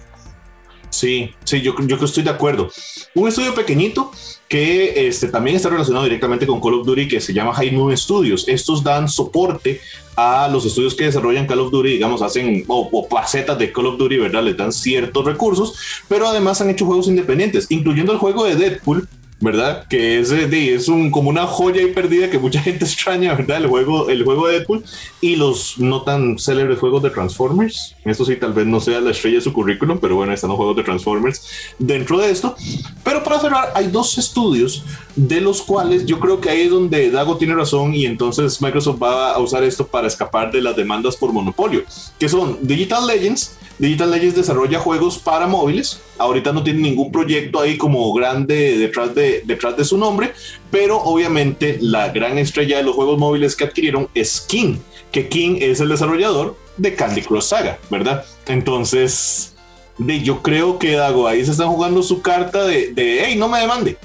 Sí, 0.93 1.31
sí, 1.43 1.61
yo, 1.61 1.73
yo 1.87 1.95
estoy 1.97 2.21
de 2.21 2.29
acuerdo. 2.29 2.69
Un 3.15 3.27
estudio 3.27 3.55
pequeñito 3.55 4.11
que 4.47 5.07
este, 5.07 5.27
también 5.27 5.55
está 5.55 5.69
relacionado 5.69 6.03
directamente 6.03 6.45
con 6.45 6.61
Call 6.61 6.75
of 6.75 6.85
Duty 6.85 7.07
que 7.07 7.19
se 7.19 7.33
llama 7.33 7.51
High 7.51 7.71
Moon 7.71 7.97
Studios. 7.97 8.47
Estos 8.47 8.83
dan 8.83 9.09
soporte 9.09 9.81
a 10.15 10.47
los 10.47 10.67
estudios 10.67 10.93
que 10.93 11.05
desarrollan 11.05 11.47
Call 11.47 11.61
of 11.61 11.71
Duty, 11.71 11.89
digamos, 11.89 12.21
hacen 12.21 12.63
o, 12.67 12.87
o 12.91 13.07
facetas 13.09 13.57
de 13.57 13.71
Call 13.71 13.87
of 13.87 13.97
Duty, 13.97 14.17
¿verdad? 14.17 14.43
Les 14.43 14.55
dan 14.55 14.71
ciertos 14.71 15.25
recursos, 15.25 15.73
pero 16.07 16.27
además 16.27 16.61
han 16.61 16.69
hecho 16.69 16.85
juegos 16.85 17.07
independientes, 17.07 17.65
incluyendo 17.71 18.11
el 18.11 18.19
juego 18.19 18.43
de 18.43 18.55
Deadpool, 18.55 19.09
¿verdad? 19.43 19.85
Que 19.89 20.19
es, 20.19 20.31
eh, 20.31 20.73
es 20.73 20.87
un, 20.87 21.11
como 21.11 21.29
una 21.29 21.45
joya 21.45 21.81
ahí 21.81 21.91
perdida 21.91 22.29
que 22.29 22.39
mucha 22.39 22.61
gente 22.63 22.85
extraña, 22.85 23.35
¿verdad? 23.35 23.57
El 23.57 23.67
juego, 23.67 24.09
el 24.09 24.23
juego 24.23 24.47
de 24.47 24.53
Deadpool 24.53 24.83
y 25.19 25.35
los 25.35 25.77
no 25.77 26.03
tan 26.03 26.39
célebres 26.39 26.79
juegos 26.79 27.03
de 27.03 27.09
Transformers. 27.09 27.95
Esto 28.05 28.25
sí, 28.25 28.37
tal 28.37 28.53
vez 28.53 28.65
no 28.65 28.79
sea 28.79 29.01
la 29.01 29.11
estrella 29.11 29.37
de 29.37 29.43
su 29.43 29.53
currículum, 29.53 29.99
pero 29.99 30.15
bueno, 30.15 30.33
están 30.33 30.49
los 30.49 30.57
juegos 30.57 30.77
de 30.77 30.83
Transformers 30.83 31.45
dentro 31.77 32.17
de 32.19 32.31
esto. 32.31 32.55
Pero 33.03 33.23
para 33.23 33.39
cerrar, 33.39 33.73
hay 33.75 33.87
dos 33.87 34.17
estudios 34.17 34.83
de 35.15 35.41
los 35.41 35.61
cuales 35.61 36.05
yo 36.05 36.19
creo 36.19 36.41
que 36.41 36.49
ahí 36.49 36.61
es 36.61 36.71
donde 36.71 37.11
Dago 37.11 37.37
tiene 37.37 37.53
razón 37.55 37.93
y 37.93 38.05
entonces 38.05 38.61
Microsoft 38.61 39.01
va 39.01 39.31
a 39.31 39.39
usar 39.39 39.63
esto 39.63 39.85
para 39.85 40.07
escapar 40.07 40.51
de 40.51 40.61
las 40.61 40.75
demandas 40.75 41.15
por 41.15 41.31
monopolio, 41.31 41.83
que 42.17 42.29
son 42.29 42.57
Digital 42.61 43.05
Legends. 43.05 43.57
Digital 43.77 44.11
Legends 44.11 44.35
desarrolla 44.35 44.79
juegos 44.79 45.17
para 45.17 45.47
móviles. 45.47 45.99
Ahorita 46.17 46.51
no 46.51 46.63
tiene 46.63 46.81
ningún 46.81 47.11
proyecto 47.11 47.59
ahí 47.59 47.77
como 47.77 48.11
grande 48.13 48.77
detrás 48.77 49.13
de, 49.13 49.43
detrás 49.45 49.75
de 49.77 49.85
su 49.85 49.97
nombre, 49.97 50.33
pero 50.71 50.97
obviamente 50.97 51.77
la 51.81 52.09
gran 52.09 52.37
estrella 52.37 52.77
de 52.77 52.83
los 52.83 52.95
juegos 52.95 53.19
móviles 53.19 53.55
que 53.55 53.65
adquirieron 53.65 54.09
es 54.13 54.41
King, 54.41 54.77
que 55.11 55.27
King 55.27 55.57
es 55.59 55.79
el 55.79 55.89
desarrollador 55.89 56.55
de 56.77 56.95
Candy 56.95 57.21
Crush 57.21 57.43
Saga, 57.43 57.79
¿verdad? 57.89 58.25
Entonces, 58.47 59.53
de, 59.97 60.21
yo 60.21 60.41
creo 60.41 60.79
que 60.79 60.93
Dago 60.93 61.27
ahí 61.27 61.45
se 61.45 61.51
están 61.51 61.69
jugando 61.69 62.01
su 62.01 62.21
carta 62.21 62.63
de, 62.65 62.93
de 62.93 63.23
hey, 63.25 63.35
no 63.37 63.47
me 63.47 63.59
demande. 63.59 63.97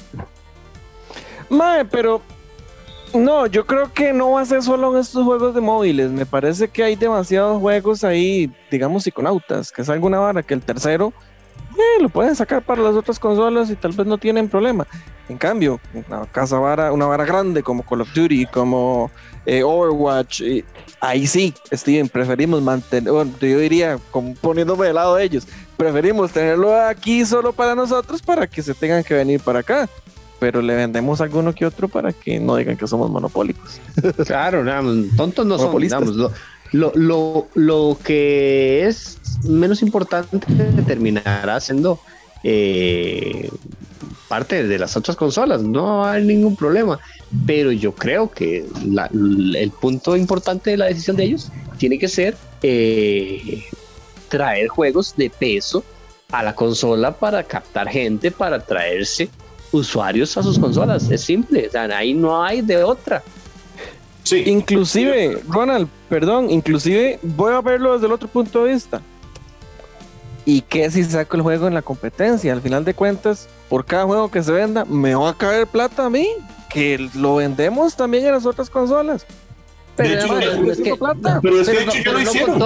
Mae, 1.51 1.85
pero 1.85 2.21
no, 3.15 3.47
yo 3.47 3.67
creo 3.67 3.93
que 3.93 4.13
no 4.13 4.33
va 4.33 4.43
a 4.43 4.47
ser 4.47 4.63
solo 4.63 4.93
en 4.93 5.01
estos 5.01 5.25
juegos 5.25 5.55
de 5.55 5.61
móviles. 5.61 6.11
Me 6.11 6.27
parece 6.27 6.69
que 6.69 6.85
hay 6.85 6.97
demasiados 6.97 7.61
juegos 7.61 8.05
ahí, 8.05 8.53
digamos, 8.71 9.05
psiconautas, 9.05 9.73
que 9.73 9.83
es 9.83 9.89
alguna 9.89 10.19
vara 10.19 10.43
que 10.43 10.55
el 10.55 10.63
tercero 10.63 11.13
eh, 11.79 12.03
lo 12.03 12.09
pueden 12.09 12.35
sacar 12.35 12.63
para 12.63 12.83
las 12.83 12.95
otras 12.95 13.19
consolas 13.19 13.71
y 13.71 13.77
tal 13.77 13.93
vez 13.93 14.07
no 14.07 14.19
tienen 14.19 14.49
problema. 14.49 14.87
En 15.29 15.39
cambio, 15.39 15.81
una 15.95 16.27
casa 16.27 16.59
vara, 16.59 16.93
una 16.93 17.07
vara 17.07 17.25
grande 17.25 17.63
como 17.63 17.85
Call 17.85 18.01
of 18.01 18.13
Duty, 18.15 18.47
como 18.47 19.11
eh, 19.47 19.63
Overwatch, 19.63 20.43
ahí 21.01 21.27
sí, 21.27 21.55
Steven, 21.73 22.09
preferimos 22.09 22.63
mantener, 22.63 23.13
bueno, 23.13 23.33
yo 23.41 23.59
diría, 23.59 23.99
como 24.11 24.35
poniéndome 24.35 24.87
de 24.87 24.93
lado 24.93 25.17
de 25.17 25.25
ellos, 25.25 25.47
preferimos 25.77 26.33
tenerlo 26.33 26.75
aquí 26.75 27.25
solo 27.25 27.53
para 27.53 27.75
nosotros 27.75 28.23
para 28.23 28.47
que 28.47 28.63
se 28.63 28.75
tengan 28.75 29.05
que 29.05 29.15
venir 29.15 29.41
para 29.41 29.61
acá. 29.61 29.89
Pero 30.39 30.63
le 30.63 30.75
vendemos 30.75 31.21
alguno 31.21 31.55
que 31.55 31.67
otro 31.67 31.89
para 31.89 32.13
que 32.13 32.39
no 32.39 32.57
digan 32.57 32.77
que 32.77 32.87
somos 32.87 33.11
monopólicos. 33.11 33.81
Claro, 34.27 34.65
tontos 35.17 35.47
no 35.47 35.59
somos, 35.59 36.33
lo, 36.73 37.49
lo, 37.55 37.99
que 38.05 38.87
es 38.87 39.19
menos 39.45 39.81
importante 39.83 40.39
terminará 40.87 41.61
siendo 41.61 41.99
eh, 42.45 43.51
parte 44.29 44.67
de 44.67 44.79
las 44.79 44.97
otras 44.97 45.17
consolas, 45.17 45.63
no 45.63 46.05
hay 46.05 46.25
ningún 46.25 46.57
problema. 46.57 46.99
Pero 47.47 47.73
yo 47.73 47.95
creo 47.95 48.31
que 48.31 48.67
el 48.67 49.71
punto 49.81 50.17
importante 50.17 50.71
de 50.71 50.77
la 50.77 50.87
decisión 50.87 51.17
de 51.17 51.25
ellos 51.25 51.51
tiene 51.79 51.99
que 51.99 52.09
ser 52.09 52.37
eh, 52.63 53.65
traer 54.29 54.69
juegos 54.69 55.15
de 55.17 55.31
peso 55.31 55.85
a 56.31 56.43
la 56.43 56.55
consola 56.55 57.13
para 57.13 57.43
captar 57.45 57.89
gente, 57.89 58.31
para 58.31 58.61
traerse 58.61 59.31
usuarios 59.73 60.37
a 60.37 60.43
sus 60.43 60.59
consolas. 60.59 61.11
Es 61.11 61.23
simple, 61.23 61.71
ahí 61.95 62.15
no 62.15 62.43
hay 62.43 62.61
de 62.61 62.83
otra. 62.83 63.23
Sí. 64.23 64.43
Inclusive, 64.47 65.43
Ronald, 65.49 65.89
perdón, 66.09 66.51
inclusive 66.51 67.19
voy 67.23 67.55
a 67.55 67.61
verlo 67.61 67.95
desde 67.95 68.07
el 68.07 68.13
otro 68.13 68.29
punto 68.29 68.65
de 68.65 68.75
vista. 68.75 69.01
¿Y 70.45 70.63
qué 70.63 70.91
si 70.91 71.05
saco 71.05 71.37
el 71.37 71.43
juego 71.43 71.67
en 71.67 71.75
la 71.75 71.83
competencia? 71.83 72.53
Al 72.53 72.63
final 72.63 72.85
de 72.85 72.95
cuentas, 72.95 73.49
por 73.69 73.85
cada 73.85 74.05
juego 74.05 74.31
que 74.31 74.43
se 74.43 74.53
venda, 74.53 74.85
me 74.85 75.15
va 75.15 75.31
a 75.31 75.35
caer 75.35 75.67
plata 75.67 76.07
a 76.07 76.11
mí, 76.11 76.27
que 76.71 77.09
lo 77.15 77.37
vendemos 77.37 77.97
también 77.97 78.25
en 78.25 78.33
las 78.33 78.47
otras 78.47 78.71
consolas. 78.71 79.27
Pero, 79.97 80.15
es, 80.15 80.79
que, 80.79 80.97
pero 81.43 81.61
es 81.61 81.69
que, 81.69 81.77
de 81.77 81.83
hecho 81.83 81.99
ya 82.05 82.13
lo 82.13 82.21
hicieron. 82.21 82.63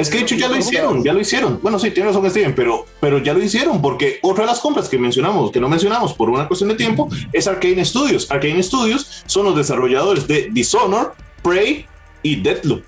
Es 0.00 0.08
que 0.08 0.18
de 0.18 0.24
hecho 0.24 0.34
ya 0.34 0.48
lo 0.48 0.56
hicieron, 0.56 1.04
ya 1.04 1.12
lo 1.12 1.20
hicieron. 1.20 1.60
Bueno, 1.62 1.78
sí, 1.78 1.90
tiene 1.90 2.08
razón 2.08 2.28
Steven, 2.30 2.54
pero, 2.54 2.86
pero 3.00 3.18
ya 3.18 3.34
lo 3.34 3.42
hicieron 3.42 3.82
porque 3.82 4.18
otra 4.22 4.44
de 4.44 4.50
las 4.50 4.60
compras 4.60 4.88
que 4.88 4.98
mencionamos, 4.98 5.50
que 5.50 5.60
no 5.60 5.68
mencionamos 5.68 6.14
por 6.14 6.30
una 6.30 6.48
cuestión 6.48 6.70
de 6.70 6.76
tiempo, 6.76 7.08
es 7.32 7.46
Arcane 7.46 7.84
Studios. 7.84 8.30
Arcane 8.30 8.62
Studios 8.62 9.22
son 9.26 9.44
los 9.44 9.56
desarrolladores 9.56 10.26
de 10.26 10.48
Dishonored, 10.50 11.08
Prey 11.42 11.86
y 12.22 12.36
Deathloop, 12.36 12.82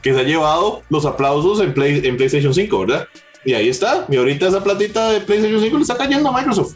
que 0.00 0.14
se 0.14 0.20
ha 0.20 0.22
llevado 0.22 0.82
los 0.88 1.04
aplausos 1.06 1.60
en, 1.60 1.74
Play, 1.74 2.06
en 2.06 2.16
PlayStation 2.16 2.54
5, 2.54 2.78
¿verdad? 2.80 3.08
Y 3.44 3.54
ahí 3.54 3.68
está. 3.68 4.06
Y 4.08 4.16
ahorita 4.16 4.48
esa 4.48 4.62
platita 4.62 5.10
de 5.10 5.20
PlayStation 5.20 5.60
5 5.60 5.76
le 5.76 5.82
está 5.82 5.96
cayendo 5.96 6.28
a 6.28 6.32
Microsoft. 6.32 6.74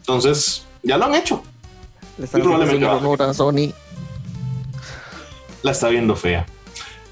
Entonces, 0.00 0.64
ya 0.82 0.96
lo 0.96 1.04
han 1.04 1.14
hecho. 1.14 1.42
Le 2.18 2.24
están 2.24 2.42
probablemente 2.42 3.22
a 3.24 3.34
Sony. 3.34 3.72
La 5.62 5.72
está 5.72 5.88
viendo 5.88 6.14
fea. 6.16 6.46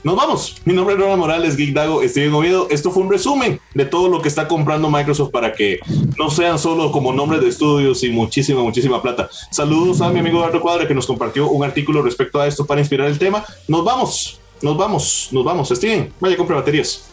Nos 0.04 0.16
vamos. 0.16 0.56
Mi 0.64 0.74
nombre 0.74 0.94
es 0.94 1.00
Ronald 1.00 1.20
Morales, 1.20 1.56
Geek 1.56 1.72
Dago, 1.72 2.02
Steven 2.02 2.34
Oviedo. 2.34 2.66
Esto 2.70 2.90
fue 2.90 3.04
un 3.04 3.10
resumen 3.10 3.60
de 3.72 3.84
todo 3.84 4.08
lo 4.08 4.20
que 4.20 4.26
está 4.26 4.48
comprando 4.48 4.90
Microsoft 4.90 5.30
para 5.30 5.52
que 5.52 5.78
no 6.18 6.28
sean 6.28 6.58
solo 6.58 6.90
como 6.90 7.12
nombres 7.12 7.40
de 7.40 7.48
estudios 7.48 8.02
y 8.02 8.10
muchísima, 8.10 8.62
muchísima 8.62 9.00
plata. 9.00 9.30
Saludos 9.52 10.00
a 10.00 10.10
mi 10.10 10.18
amigo 10.18 10.38
Eduardo 10.38 10.60
Cuadra 10.60 10.88
que 10.88 10.94
nos 10.94 11.06
compartió 11.06 11.48
un 11.48 11.62
artículo 11.62 12.02
respecto 12.02 12.40
a 12.40 12.48
esto 12.48 12.66
para 12.66 12.80
inspirar 12.80 13.06
el 13.06 13.18
tema. 13.18 13.44
Nos 13.68 13.84
vamos, 13.84 14.40
nos 14.60 14.76
vamos, 14.76 15.28
nos 15.30 15.44
vamos. 15.44 15.68
Steven, 15.68 16.12
vaya, 16.18 16.36
compre 16.36 16.56
baterías. 16.56 17.08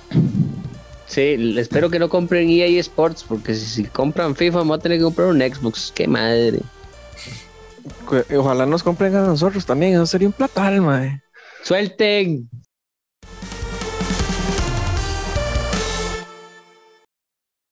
Sí, 1.05 1.55
espero 1.57 1.91
que 1.91 1.99
no 1.99 2.09
compren 2.09 2.49
EA 2.49 2.79
Sports 2.79 3.23
porque 3.27 3.53
si, 3.53 3.83
compran 3.83 4.35
FIFA 4.35 4.59
vamos 4.59 4.79
a 4.79 4.81
tener 4.81 4.97
que 4.97 5.03
comprar 5.03 5.27
un 5.27 5.39
Xbox. 5.39 5.91
Qué 5.93 6.07
madre. 6.07 6.59
Ojalá 8.35 8.65
nos 8.65 8.81
compren 8.81 9.15
a 9.15 9.21
nosotros 9.21 9.63
también, 9.63 9.93
eso 9.93 10.07
sería 10.07 10.27
un 10.27 10.33
platal, 10.33 10.81
madre. 10.81 11.21
Suelten. 11.63 12.49